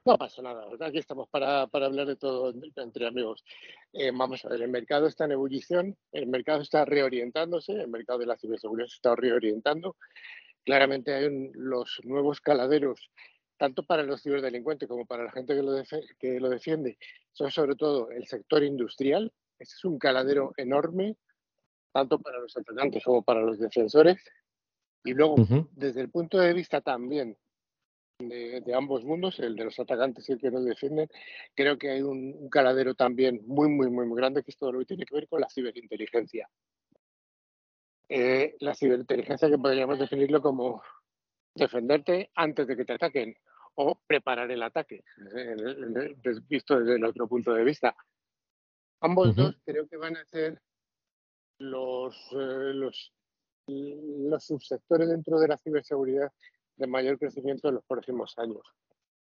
[0.05, 3.43] No pasa nada, aquí estamos para, para hablar de todo entre- entre amigos.
[3.91, 8.19] Eh, vamos a ver, el mercado está en ebullición, el mercado está reorientándose, el mercado
[8.19, 9.97] de la ciberseguridad se está reorientando.
[10.63, 13.11] Claramente hay un- los nuevos caladeros,
[13.59, 15.83] tanto para los ciberdelincuentes como para la gente que lo,
[16.17, 16.97] que lo defiende,
[17.33, 19.33] son sobre todo el sector industrial.
[19.59, 21.17] Ese es un caladero enorme,
[21.91, 24.23] tanto para los atacantes como para los defensores.
[25.03, 25.35] Y luego,
[25.73, 27.37] desde el punto de vista también
[28.19, 31.09] de, de ambos mundos, el de los atacantes y el que nos defienden,
[31.53, 34.71] creo que hay un, un caladero también muy, muy, muy, muy grande que es todo
[34.71, 36.49] lo que tiene que ver con la ciberinteligencia.
[38.07, 40.81] Eh, la ciberinteligencia que podríamos definirlo como
[41.59, 43.35] defenderte antes de que te ataquen
[43.75, 45.03] o preparar el ataque,
[46.49, 47.95] visto desde el otro punto de vista.
[49.01, 49.41] Ambos Ujú.
[49.43, 50.61] dos creo que van a ser
[51.59, 53.13] los, eh, los,
[53.67, 56.31] los subsectores dentro de la ciberseguridad
[56.75, 58.61] de mayor crecimiento en los próximos años.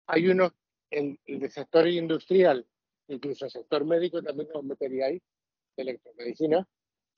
[0.06, 0.54] Hay uno,
[0.90, 2.66] el, el sector industrial,
[3.08, 5.20] incluso el sector médico también lo metería ahí,
[5.76, 6.66] de electromedicina.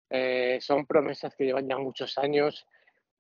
[0.09, 2.67] Eh, son promesas que llevan ya muchos años,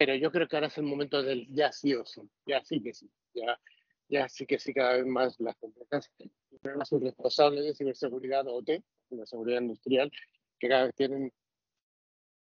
[0.00, 2.80] pero yo creo que ahora es el momento del ya sí o sí, ya sí
[2.82, 3.60] que sí, ya,
[4.08, 6.10] ya sí que sí cada vez más las empresas,
[6.88, 10.10] sus responsables de ciberseguridad OT, de seguridad industrial,
[10.58, 11.30] que cada vez tienen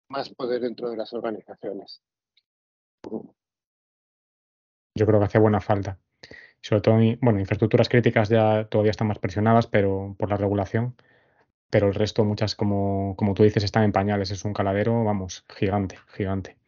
[0.07, 2.03] más poder dentro de las organizaciones.
[4.93, 5.97] Yo creo que hace buena falta.
[6.61, 10.95] Sobre todo, en- bueno, infraestructuras críticas ya todavía están más presionadas, pero por la regulación.
[11.71, 14.29] Pero el resto, muchas, como, como tú dices, están en pañales.
[14.31, 16.60] Es un caladero, vamos, gigante, gigante.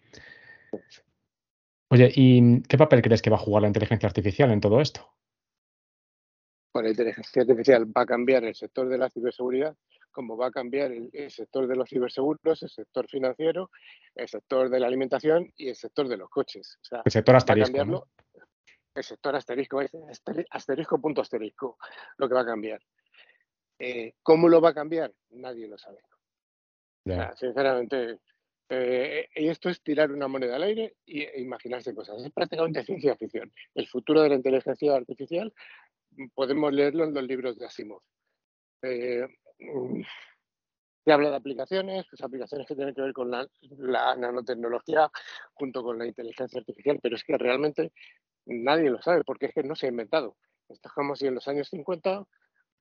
[1.90, 5.14] Oye, ¿y qué papel crees que va a jugar la inteligencia artificial en todo esto?
[6.72, 9.76] Con la inteligencia artificial va a cambiar el sector de la ciberseguridad,
[10.12, 13.70] como va a cambiar el, el sector de los ciberseguros, el sector financiero,
[14.16, 16.80] el sector de la alimentación y el sector de los coches.
[16.82, 18.08] O sea, El sector asterisco, ¿no?
[18.96, 19.82] El sector asterisco
[20.52, 21.78] asterisco punto asterisco,
[22.18, 22.82] lo que va a cambiar.
[23.80, 25.12] Eh, ¿Cómo lo va a cambiar?
[25.32, 25.98] Nadie lo sabe.
[27.06, 27.16] O Ya.
[27.16, 28.20] sea, sinceramente,
[28.70, 32.24] eh, y esto es tirar una moneda al aire e imaginarse cosas.
[32.24, 33.52] Es prácticamente ciencia ficción.
[33.76, 35.54] El futuro de la inteligencia artificial
[36.12, 38.02] mm, podemos leerlo en los libros de Asimov.
[38.82, 39.28] Eh,
[39.60, 40.02] mm,
[41.06, 43.46] se habla de aplicaciones, pues aplicaciones que tienen que ver con la,
[43.78, 45.12] la nanotecnología
[45.54, 47.92] junto con la inteligencia artificial, pero es que realmente
[48.46, 50.38] nadie lo sabe porque es que no se ha inventado.
[50.70, 52.26] Esto es como si en los años 50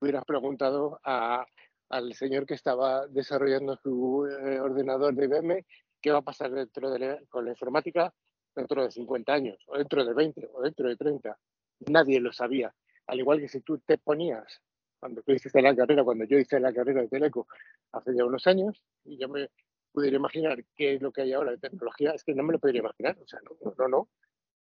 [0.00, 1.44] hubieras preguntado a,
[1.92, 5.66] al señor que estaba desarrollando su eh, ordenador de IBM
[6.00, 8.12] qué va a pasar dentro de la- con la informática
[8.54, 11.38] dentro de 50 años, o dentro de 20, o dentro de 30.
[11.88, 12.74] Nadie lo sabía.
[13.06, 14.60] Al igual que si tú te ponías,
[15.00, 17.46] cuando tú hiciste la carrera, cuando yo hice la carrera de Teleco
[17.92, 19.48] hace ya unos años, y yo me
[19.92, 22.58] pudiera imaginar qué es lo que hay ahora de tecnología, es que no me lo
[22.58, 23.16] podría imaginar.
[23.22, 24.08] O sea, no, no, no.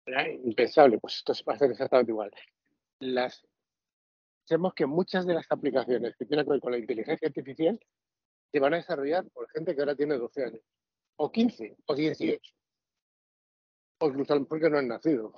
[0.04, 0.98] Era impensable.
[0.98, 2.30] Pues esto va a ser exactamente igual.
[3.00, 3.46] Las,
[4.46, 7.78] sabemos que muchas de las aplicaciones que tienen que ver con la inteligencia artificial
[8.52, 10.62] se van a desarrollar por gente que ahora tiene 12 años,
[11.16, 12.54] o 15, o 18,
[14.00, 15.32] o incluso a lo mejor que no han nacido.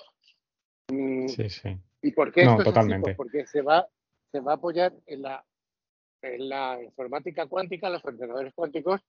[0.92, 1.76] Mm, Sí, sí.
[2.02, 2.74] ¿Y por qué No, esto es así?
[2.74, 3.14] totalmente.
[3.14, 3.88] Pues porque se va,
[4.30, 5.44] se va a apoyar en la,
[6.22, 9.00] en la informática cuántica, los ordenadores cuánticos,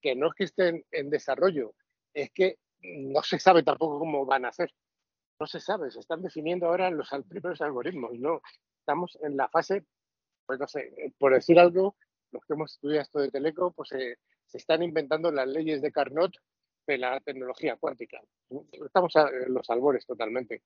[0.00, 1.74] que no es que estén en desarrollo,
[2.12, 4.70] es que no se sabe tampoco cómo van a ser.
[5.40, 8.12] No se sabe, se están definiendo ahora los primeros algoritmos.
[8.18, 8.40] No,
[8.84, 9.86] estamos en la fase,
[10.46, 11.96] pues no sé, eh, por decir algo,
[12.32, 15.90] los que hemos estudiado esto de Teleco, pues eh, se están inventando las leyes de
[15.90, 16.32] Carnot
[16.86, 18.20] de la tecnología cuántica.
[18.72, 20.62] Estamos a- los albores totalmente.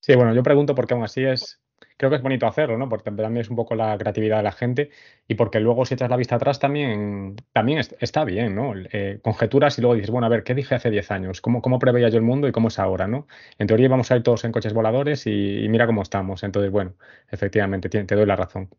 [0.00, 1.60] Sí, bueno, yo pregunto porque aún así es,
[1.96, 2.88] creo que es bonito hacerlo, ¿no?
[2.88, 4.90] Porque también es un poco la creatividad de la gente
[5.28, 8.72] y porque luego si echas la vista atrás también, también es- está bien, ¿no?
[8.92, 11.40] Eh, conjeturas y luego dices, bueno, a ver, ¿qué dije hace 10 años?
[11.40, 13.26] ¿Cómo, cómo preveía yo el mundo y cómo es ahora, ¿no?
[13.58, 16.42] En teoría íbamos a ir todos en coches voladores y, y mira cómo estamos.
[16.42, 16.94] Entonces, bueno,
[17.30, 18.70] efectivamente, ti- te doy la razón.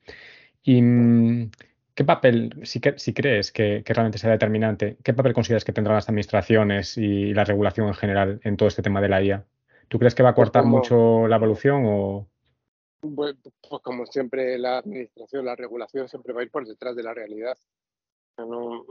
[0.64, 1.52] ¿Y mm,
[1.96, 5.74] qué papel, si, que- si crees que, que realmente sea determinante, qué papel consideras que
[5.74, 9.46] tendrán las administraciones y la regulación en general en todo este tema de la IA?
[9.88, 12.30] ¿Tú crees que va a Pues cortar como- mucho la evolución o...?
[13.02, 13.38] Bueno,
[13.68, 17.14] pues como siempre, la administración, la regulación siempre va a ir por detrás de la
[17.14, 17.58] realidad.
[18.38, 18.86] No-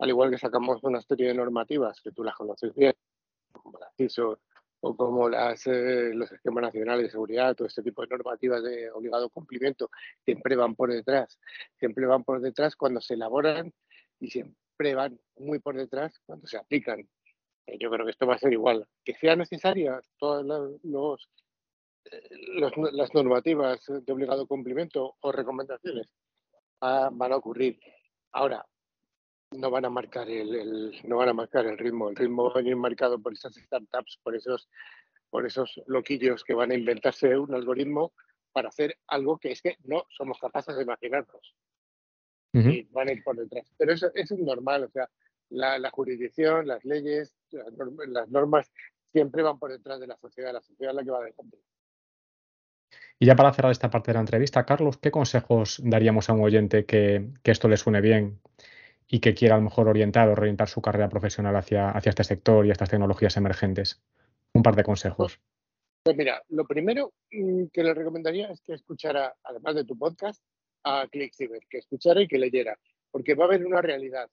[0.00, 2.94] al igual que sacamos una serie de normativas que tú las conoces bien,
[3.52, 4.40] como la CISO
[4.80, 8.90] o como las, eh, los esquemas nacionales de seguridad, todo este tipo de normativas de
[8.90, 9.88] obligado cumplimiento,
[10.24, 11.38] siempre van por detrás.
[11.78, 13.72] Siempre van por detrás cuando se elaboran
[14.20, 17.08] y siempre van muy por detrás cuando se aplican.
[17.66, 18.86] Eh, Yo creo que esto va a ser igual.
[19.04, 21.30] Que sea necesaria todas las- los
[22.54, 26.08] los- las normativas de obligado cumplimiento o recomendaciones
[26.80, 27.78] ah, van a ocurrir.
[28.32, 28.66] Ahora,
[29.52, 32.08] no van a marcar el, el- no van a marcar el ritmo.
[32.10, 34.68] El ritmo va a venir marcado por esas startups, por esos,
[35.30, 38.12] por esos loquillos que van a inventarse un algoritmo
[38.52, 41.54] para hacer algo que es que no somos capaces de imaginarnos
[42.70, 43.72] y van a ir por detrás.
[43.76, 45.10] Pero eso, eso es normal, o sea,
[45.50, 48.70] la, la jurisdicción, las leyes, las, norm- las normas
[49.12, 51.58] siempre van por detrás de la sociedad, la sociedad es la que va adelante.
[53.24, 56.42] Y ya para cerrar esta parte de la entrevista, Carlos, ¿qué consejos daríamos a un
[56.42, 58.38] oyente que, esto le suene bien
[59.08, 62.66] y que quiera a lo mejor orientar o reorientar su carrera profesional hacia, este sector
[62.66, 64.02] y estas tecnologías emergentes?
[64.52, 65.40] Un par de consejos.
[66.02, 70.44] Pues mira, lo primero mm, que le recomendaría es que escuchara, además de tu podcast,
[70.82, 72.78] a ClickCyber, que escuchara y que leyera,
[73.10, 74.28] porque va a haber una realidad,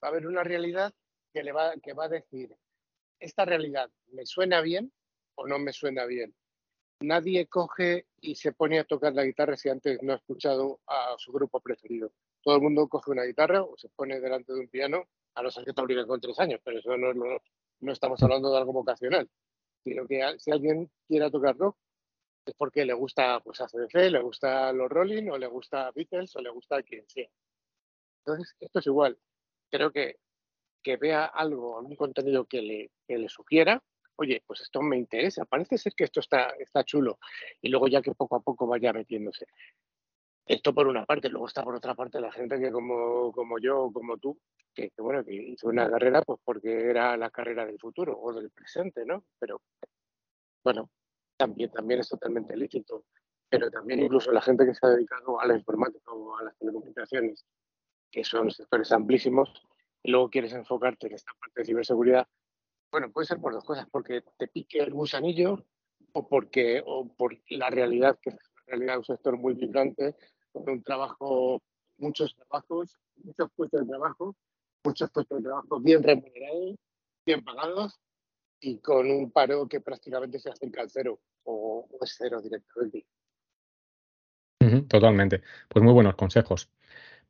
[0.00, 0.92] va a haber una realidad
[1.34, 2.54] que le va, que va a decir,
[3.18, 4.92] esta realidad me suena bien
[5.34, 6.36] o no me suena bien.
[7.00, 11.14] Nadie coge y se pone a tocar la guitarra si antes no ha escuchado a
[11.18, 12.12] su grupo preferido.
[12.42, 15.50] Todo el mundo coge una guitarra o se pone delante de un piano, a no
[15.50, 19.28] que te con tres años, pero eso no, estamos hablando de algo vocacional
[19.88, 21.76] sino que si alguien quiere tocar rock
[22.44, 26.40] es porque le gusta pues ACDC, le gusta los Rolling o le gusta Beatles o
[26.40, 27.28] le gusta quien sea.
[28.24, 29.18] Entonces, esto es igual.
[29.70, 30.16] Creo que,
[30.82, 33.82] que vea algo, algún contenido que le, que le sugiera,
[34.18, 37.18] oye, pues esto me interesa, parece ser que esto está, está chulo,
[37.62, 39.46] y luego ya que poco a poco vaya metiéndose.
[40.44, 43.90] Esto por una parte, luego está por otra parte la gente que como, como yo
[43.92, 44.38] como tú,
[44.74, 48.32] que, que, bueno, que hizo una carrera pues porque era la carrera del futuro o
[48.32, 49.24] del presente, ¿no?
[49.38, 49.60] Pero
[50.64, 50.90] bueno,
[51.36, 53.04] también, también es totalmente lícito.
[53.50, 56.56] Pero también incluso la gente que se ha dedicado a la informática o a las
[56.58, 57.46] telecomunicaciones,
[58.10, 59.50] que son sectores amplísimos,
[60.02, 62.26] y luego quieres enfocarte en esta parte de ciberseguridad,
[62.90, 65.64] bueno, puede ser por dos cosas, porque te pique el gusanillo
[66.12, 70.16] o porque o por la realidad, que es en realidad un sector muy vibrante,
[70.52, 71.62] con un trabajo,
[71.98, 74.36] muchos trabajos, muchos puestos de trabajo,
[74.84, 76.76] muchos puestos de trabajo bien remunerados,
[77.24, 78.00] bien pagados
[78.60, 83.06] y con un paro que prácticamente se acerca al cero o, es cero directamente.
[84.88, 85.42] Totalmente.
[85.68, 86.70] Pues muy buenos consejos.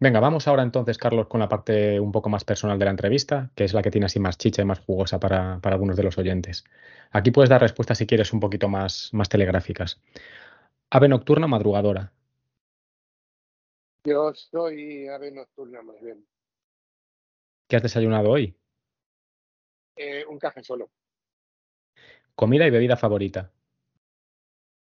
[0.01, 3.51] Venga, vamos ahora entonces, Carlos, con la parte un poco más personal de la entrevista,
[3.57, 6.05] que es la que tiene así más chicha y más jugosa para, para algunos de
[6.05, 6.63] los oyentes.
[7.11, 10.01] Aquí puedes dar respuestas si quieres un poquito más, más telegráficas.
[10.91, 12.13] Ave nocturna o madrugadora.
[14.05, 16.25] Yo soy ave nocturna más bien.
[17.67, 18.57] ¿Qué has desayunado hoy?
[19.97, 20.91] Eh, un café solo.
[22.37, 23.51] Comida y bebida favorita.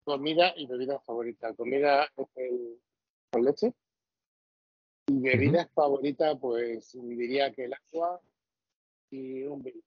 [0.05, 1.53] Comida y bebida favorita.
[1.53, 2.79] Comida es el-
[3.29, 3.73] con leche
[5.07, 8.21] Y bebida favorita, pues diría que el agua
[9.09, 9.81] y un vino.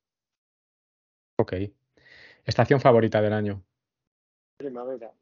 [1.38, 1.54] Ok.
[2.44, 3.62] Estación favorita del año.
[4.56, 5.12] Primavera,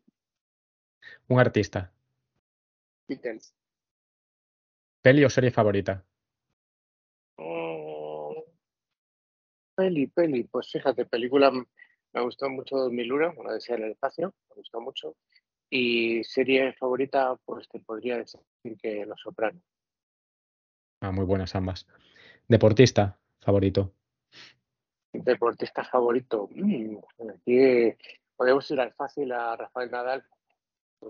[1.28, 1.92] Un artista.
[3.08, 3.54] Beatles.
[5.02, 6.04] Peli o serie favorita.
[7.36, 8.40] Mm,
[9.74, 14.54] Peli, peli, pues fíjate, película me gustó mucho 2001, una decía en el espacio, me
[14.56, 15.16] gustó mucho.
[15.68, 18.40] Y serie favorita, pues te podría decir
[18.80, 19.62] que Los Sopranos.
[21.04, 21.86] Ah, muy buenas ambas.
[22.48, 23.92] Deportista favorito.
[25.12, 26.96] Deportista favorito, mm,
[27.28, 27.94] aquí
[28.34, 30.24] podemos ir al fácil a Rafael Nadal,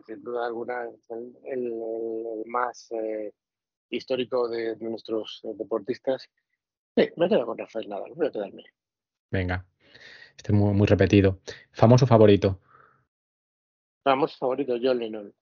[0.05, 3.33] sin duda alguna es el, el- el más eh,
[3.89, 6.29] histórico de, de nuestros eh, deportistas.
[6.97, 8.65] Sí, me quedo con Rafael Nadal, voy a quedarme.
[9.31, 9.65] Venga.
[10.37, 11.39] Este es muy, muy repetido.
[11.71, 12.61] Famoso favorito.
[14.03, 15.33] Famoso favorito, John Lennon.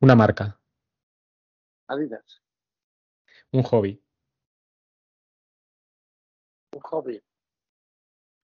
[0.00, 0.58] Una marca.
[1.86, 2.42] Adidas.
[3.52, 4.00] Un hobby.
[6.72, 7.22] Un hobby.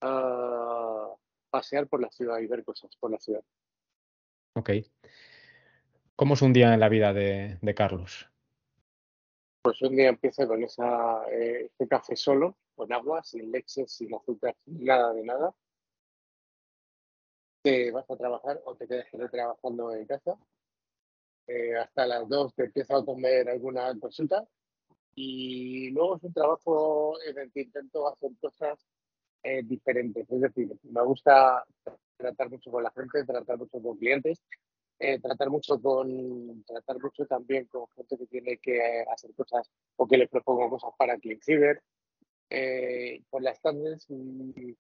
[0.01, 1.15] Ah,
[1.51, 3.43] pasear por la ciudad y ver cosas por la ciudad.
[4.55, 4.71] Ok.
[6.17, 8.29] ¿Cómo es un día en la vida de, de Carlos?
[9.63, 14.15] Pues un día empiezo con esa, eh, este café solo, con agua, sin leche, sin
[14.15, 15.55] azúcar, nada de nada.
[17.63, 20.39] Te vas a trabajar o te quedas trabajando en casa.
[21.49, 24.49] Eh, hasta las dos te empiezo a comer alguna cosita.
[25.17, 28.79] Y luego es un trabajo en el que intento hacer cosas
[29.43, 30.31] eh, diferentes.
[30.31, 31.65] Es decir, me gusta
[32.17, 34.43] tratar mucho con la gente, tratar mucho con clientes,
[34.99, 40.07] eh, tratar mucho con tratar mucho también con gente que tiene que hacer cosas o
[40.07, 41.83] que le propongo cosas para ClickCiber.
[42.49, 44.71] Eh, por las tardes, mm,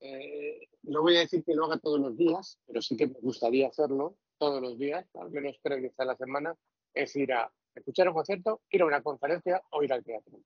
[0.00, 3.20] eh, no voy a decir que lo haga todos los días, pero sí que me
[3.20, 6.54] gustaría hacerlo todos los días, al menos tres veces a la semana,
[6.94, 10.38] es ir a escuchar un concierto, ir a una conferencia o ir al teatro.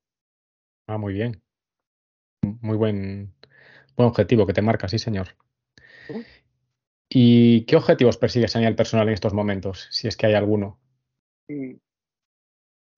[0.86, 1.42] Ah, muy bien.
[2.60, 3.34] Muy buen,
[3.96, 5.28] buen objetivo que te marca, sí, señor.
[7.08, 10.78] ¿Y qué objetivos persigues a nivel personal en estos momentos, si es que hay alguno?
[11.48, 11.74] Mm,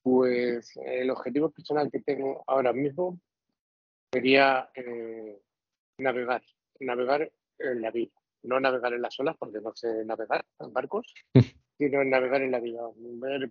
[0.05, 3.19] Pues el objetivo personal que tengo ahora mismo
[4.13, 5.41] sería eh,
[5.97, 6.43] navegar,
[6.81, 8.13] navegar en la vida.
[8.43, 11.07] No navegar en las olas, porque no sé navegar en barcos,
[11.79, 12.83] sino navegar en la vida.
[12.97, 13.51] Ver,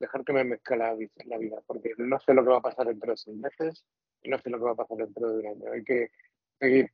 [0.00, 2.62] dejar que me mezcla la, vi- la vida, porque no sé lo que va a
[2.62, 3.84] pasar dentro de seis meses
[4.22, 5.72] y no sé lo que va a pasar dentro de un año.
[5.72, 6.10] Hay que
[6.58, 6.90] seguir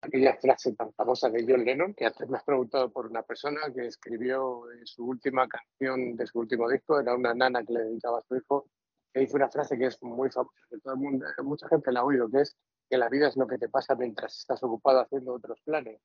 [0.00, 3.60] aquella frase tan famosa de John Lennon, que antes me has preguntado por una persona
[3.74, 7.80] que escribió en su última canción de su último disco, era una nana que le
[7.80, 8.68] dedicaba a su hijo,
[9.12, 12.00] que dice una frase que es muy famosa, que todo el mundo, mucha gente la
[12.00, 12.56] ha oído, que es
[12.88, 16.00] que la vida es lo que te pasa mientras estás ocupado haciendo otros planes.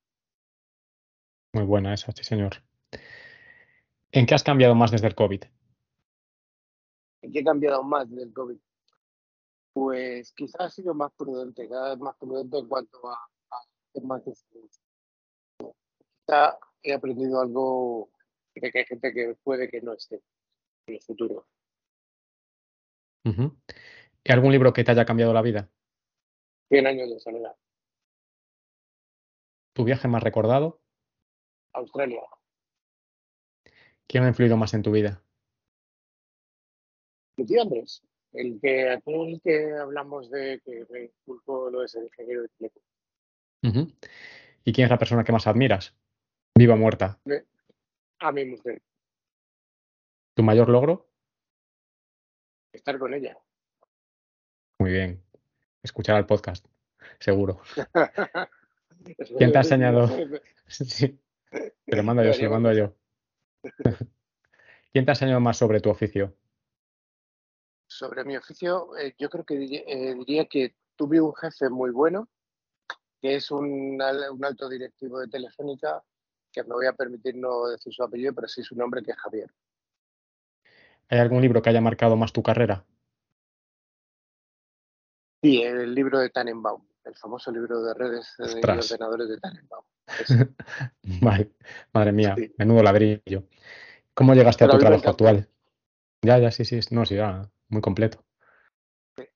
[1.53, 2.63] Muy buena esa, sí, señor.
[4.11, 5.43] ¿En qué has cambiado más desde el COVID?
[7.24, 8.57] ¿En qué he cambiado más desde el COVID?
[9.71, 14.24] Pues quizás ha sido más prudente, cada vez más prudente en cuanto a, a más
[14.26, 14.82] decisiones.
[15.57, 18.09] Quizá he aprendido algo
[18.53, 20.21] de que hay gente que puede que no esté
[20.88, 21.47] en el futuro.
[23.24, 25.71] ¿Y algún libro que te haya cambiado la vida?
[26.67, 27.55] 100 años de soledad.
[29.74, 30.82] ¿Tu viaje más recordado?
[31.71, 32.21] Australia.
[34.07, 35.22] ¿Quién ha influido más en tu vida?
[37.36, 42.71] El que aquel que hablamos de que me inculcó lo de ser ingeniero de.
[43.63, 43.91] Ujú.
[44.65, 45.95] ¿Y quién es la persona que más admiras?
[46.55, 47.19] Viva o muerta.
[48.19, 48.81] A mi mujer,
[50.36, 51.09] ¿Tu mayor logro?
[52.71, 53.38] estar con ella.
[54.79, 55.23] Muy bien.
[55.84, 56.65] Escuchar el podcast,
[57.19, 57.61] seguro.
[59.38, 60.09] ¿Quién te ha enseñado?
[60.65, 61.19] Sí.
[61.51, 62.95] Te lo mando yo, se lo mando yo.
[64.91, 66.36] ¿Quién te ha enseñado más sobre tu oficio?
[68.04, 71.89] Sobre mi oficio, eh, yo creo que diría, eh, diría que tuve un jefe muy
[71.91, 72.28] bueno,
[73.22, 76.04] que es un, un alto directivo de Telefónica,
[76.51, 79.18] que me voy a permitir no decir su apellido, pero sí su nombre, que es
[79.18, 79.49] Javier.
[81.08, 82.84] ¿Hay algún libro que haya marcado más tu carrera?
[85.41, 88.91] Y el libro de Tannenbaum, el famoso libro de redes eh, y Ostras.
[88.91, 89.86] ordenadores de Tannenbaum.
[91.22, 91.54] Vale.
[91.93, 92.54] Madre mía, Sí.
[92.58, 93.47] menudo ladrillo.
[94.14, 95.49] ¿Cómo llegaste a Pero tu a trabajo actual?
[96.22, 98.24] Ya, ya, sí, sí, no, sí, ya, muy completo.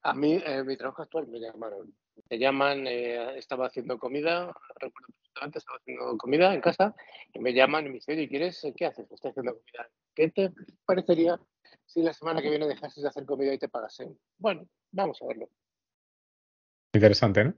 [0.02, 1.94] A mí, eh, mi trabajo actual me llamaron.
[2.30, 6.96] Me llaman, eh, estaba haciendo comida, recuerdo perfectamente, estaba haciendo comida en casa,
[7.34, 9.12] y me llaman y me dicen, oye, ¿quieres, eh, qué haces?
[9.12, 9.90] Estoy haciendo comida.
[10.16, 10.52] ¿Qué te
[10.86, 11.40] parecería
[11.86, 14.18] si la semana que viene dejases de hacer comida y te pagasen?
[14.40, 15.50] Bueno, vamos a verlo.
[16.94, 17.54] Interesante, ¿no?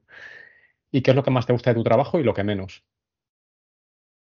[0.91, 2.83] ¿Y qué es lo que más te gusta de tu trabajo y lo que menos?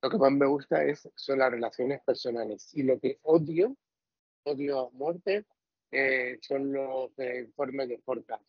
[0.03, 2.75] Lo que más me gusta es, son las relaciones personales.
[2.75, 3.77] Y lo que odio,
[4.45, 5.47] odio a muerte,
[5.95, 8.45] eh, son los informes de forecast,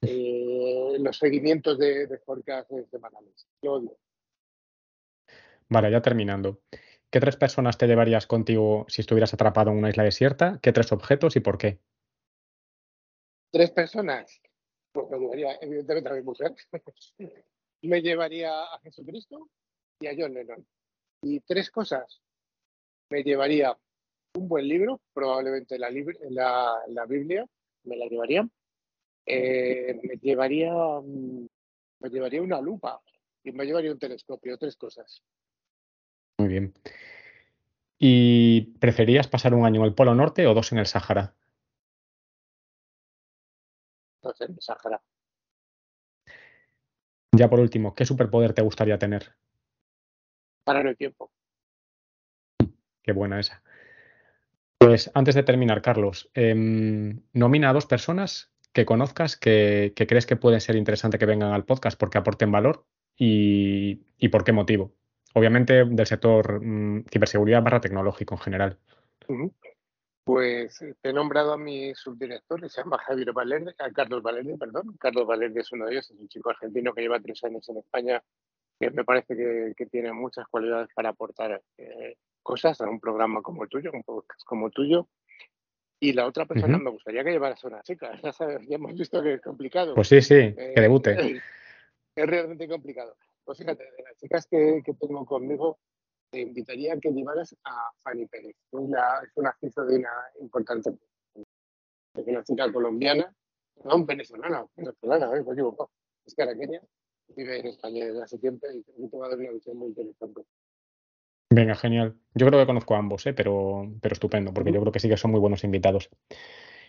[0.00, 3.46] los seguimientos de, de forecast semanales.
[3.62, 3.98] Lo.
[5.68, 6.60] Vale, ya terminando.
[7.10, 10.58] ¿Qué tres personas te llevarías contigo si estuvieras atrapado en una isla desierta?
[10.62, 11.78] ¿Qué tres objetos y por qué?
[13.50, 14.42] Tres personas,
[14.92, 16.54] pues me llevaría evidentemente a mi mujer,
[17.82, 19.48] me llevaría a Jesucristo
[20.00, 20.66] y a John Lennon.
[21.22, 22.22] Y tres cosas,
[23.10, 23.76] me llevaría
[24.38, 25.90] un buen libro, probablemente la,
[26.30, 27.46] la, la Biblia,
[27.84, 28.48] me la llevaría.
[29.26, 31.46] Eh, me llevaría mm,
[32.00, 33.00] me llevaría una lupa
[33.44, 35.22] y me llevaría un telescopio, tres cosas.
[36.38, 36.74] Muy bien.
[37.98, 41.34] ¿Y preferías pasar un año en el Polo Norte o dos en el Sáhara?
[44.22, 45.02] Entonces, el Sahara.
[47.32, 49.34] Ya por último, ¿qué superpoder te gustaría tener?
[50.64, 51.30] Parar el tiempo.
[53.02, 53.62] Qué buena esa.
[54.78, 60.36] Pues antes de terminar, Carlos, em, nomina a dos personas que conozcas que, crees que
[60.36, 62.84] pueden ser interesante que vengan al podcast porque aporten valor
[63.16, 63.96] y,
[64.30, 64.94] por qué motivo.
[65.34, 68.78] Obviamente del sector mm, ciberseguridad barra tecnológico en general.
[70.22, 74.22] Pues eh, te he nombrado a mi subdirector, que se llama Javier Valerde, a Carlos
[74.22, 74.96] Valerde, perdón.
[75.00, 77.78] Carlos Valerde es uno de ellos, es un chico argentino que lleva tres años en
[77.78, 78.22] España,
[78.78, 82.16] que me parece que, que tiene muchas cualidades para aportar eh,
[82.48, 85.06] cosas a un programa como el tuyo, un podcast como el tuyo.
[86.00, 88.94] Y la otra persona, me gustaría que llevaras a una chica, ya, sabes, ya hemos
[88.94, 89.94] visto que es complicado.
[89.94, 91.10] Pues sí, sí, Eh, que debute.
[92.16, 93.16] es realmente complicado.
[93.44, 95.78] Pues fíjate, de las chicas que, que tengo conmigo,
[96.30, 98.56] te invitaría a que llevaras a Fanny Pérez.
[98.56, 100.94] Es una, es una CISO de una importante.
[102.14, 103.30] Es una chica colombiana,
[103.84, 105.90] no, venezolana, venezolana, eh, me he equivocado.
[106.24, 106.80] Es caraqueña,
[107.36, 110.44] vive en España desde hace tiempo y te va a dar una visión muy interesante.
[111.50, 112.14] Venga, genial.
[112.34, 113.32] Yo creo que conozco a ambos, ¿eh?
[113.32, 116.10] pero, pero estupendo, porque yo creo que sí que son muy buenos invitados.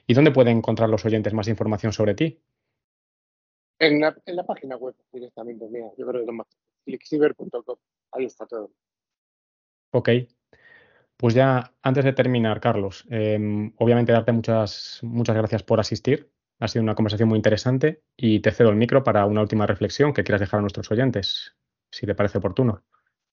[0.06, 2.42] ¿Y dónde pueden encontrar los oyentes más información sobre ti?
[3.80, 6.48] En la, en la página web directamente mía, yo creo que es más.
[8.12, 8.72] Ahí está todo.
[9.92, 10.10] Ok.
[11.16, 16.32] Pues ya antes de terminar, Carlos, em, obviamente darte muchas, muchas gracias por asistir.
[16.60, 20.14] Ha sido una conversación muy interesante y te cedo el micro para una última reflexión
[20.14, 21.56] que quieras dejar a nuestros oyentes,
[21.92, 22.84] si te parece oportuno.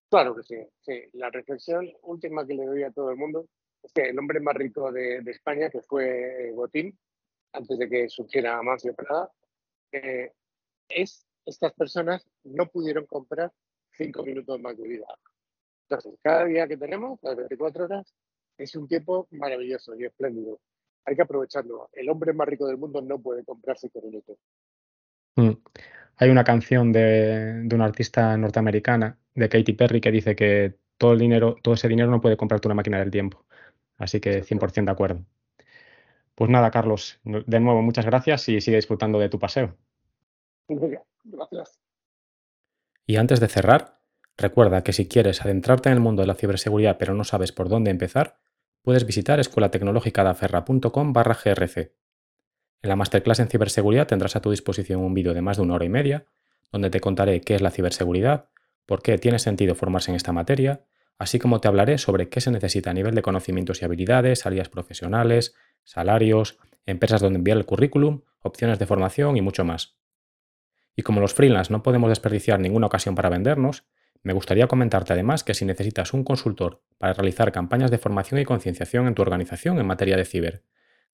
[0.09, 1.03] Claro que sí, sí.
[1.15, 3.49] La reflexión última que le doy a todo el mundo
[3.83, 6.97] es que el hombre más rico de, España, que fue Botín,
[7.53, 9.31] antes de que surgiera Amancio Prada,
[9.93, 10.33] eh,
[10.89, 13.53] es estas personas no pudieron comprar
[13.93, 15.07] cinco minutos más de vida.
[15.89, 18.13] Entonces, cada día que tenemos, las 24 horas,
[18.59, 20.61] es un tiempo maravilloso y espléndido.
[21.05, 21.89] Hay que aprovecharlo.
[21.93, 24.37] El hombre más rico del mundo no puede comprar cinco minutos.
[25.37, 25.53] Mm.
[26.17, 31.13] Hay una canción de, de una artista norteamericana, de Katy Perry, que dice que todo
[31.13, 33.45] el dinero, todo ese dinero no puede comprarte una máquina del tiempo.
[33.99, 35.25] Así que 100% de acuerdo.
[36.35, 39.77] Pues nada, Carlos, de nuevo muchas gracias y sigue disfrutando de tu paseo.
[41.25, 41.81] Gracias.
[43.07, 44.01] Y antes de cerrar,
[44.37, 47.69] recuerda que si quieres adentrarte en el mundo de la ciberseguridad pero no sabes por
[47.69, 48.39] dónde empezar,
[48.83, 51.93] puedes visitar escuelatecnologicadaferra.com barra grc.
[52.83, 55.75] En la masterclass en ciberseguridad tendrás a tu disposición un vídeo de más de una
[55.75, 56.27] hora y media,
[56.71, 58.51] donde te contaré qué es la ciberseguridad,
[58.87, 60.85] por qué tiene sentido formarse en esta materia,
[61.19, 64.69] así como te hablaré sobre qué se necesita a nivel de conocimientos y habilidades, salidas
[64.69, 69.97] profesionales, salarios, empresas donde enviar el currículum, opciones de formación y mucho más.
[70.95, 73.85] Y como los freelance no podemos desperdiciar ninguna ocasión para vendernos,
[74.23, 78.45] me gustaría comentarte además que si necesitas un consultor para realizar campañas de formación y
[78.45, 80.65] concienciación en tu organización en materia de ciber,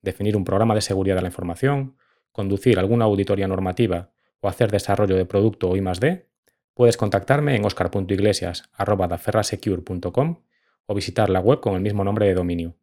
[0.00, 1.96] definir un programa de seguridad de la información,
[2.32, 6.26] conducir alguna auditoría normativa o hacer desarrollo de producto o I+D,
[6.74, 10.42] puedes contactarme en oscar.iglesias.daferrasecure.com
[10.86, 12.76] o visitar la web con el mismo nombre de dominio.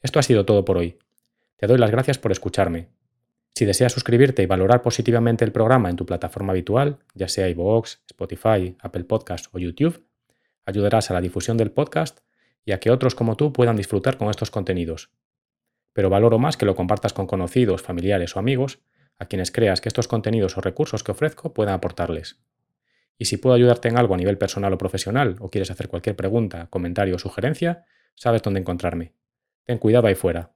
[0.00, 0.98] Esto ha sido todo por hoy.
[1.56, 2.88] Te doy las gracias por escucharme.
[3.54, 7.98] Si deseas suscribirte y valorar positivamente el programa en tu plataforma habitual, ya sea iVoox,
[8.06, 10.04] Spotify, Apple Podcast o YouTube,
[10.66, 12.20] ayudarás a la difusión del podcast
[12.64, 15.10] y a que otros como tú puedan disfrutar con estos contenidos.
[15.92, 18.80] Pero valoro más que lo compartas con conocidos, familiares o amigos
[19.18, 22.40] a quienes creas que estos contenidos o recursos que ofrezco puedan aportarles.
[23.18, 26.16] Y si puedo ayudarte en algo a nivel personal o profesional o quieres hacer cualquier
[26.16, 27.84] pregunta, comentario o sugerencia,
[28.14, 29.14] sabes dónde encontrarme.
[29.64, 30.52] Ten cuidado ahí fuera.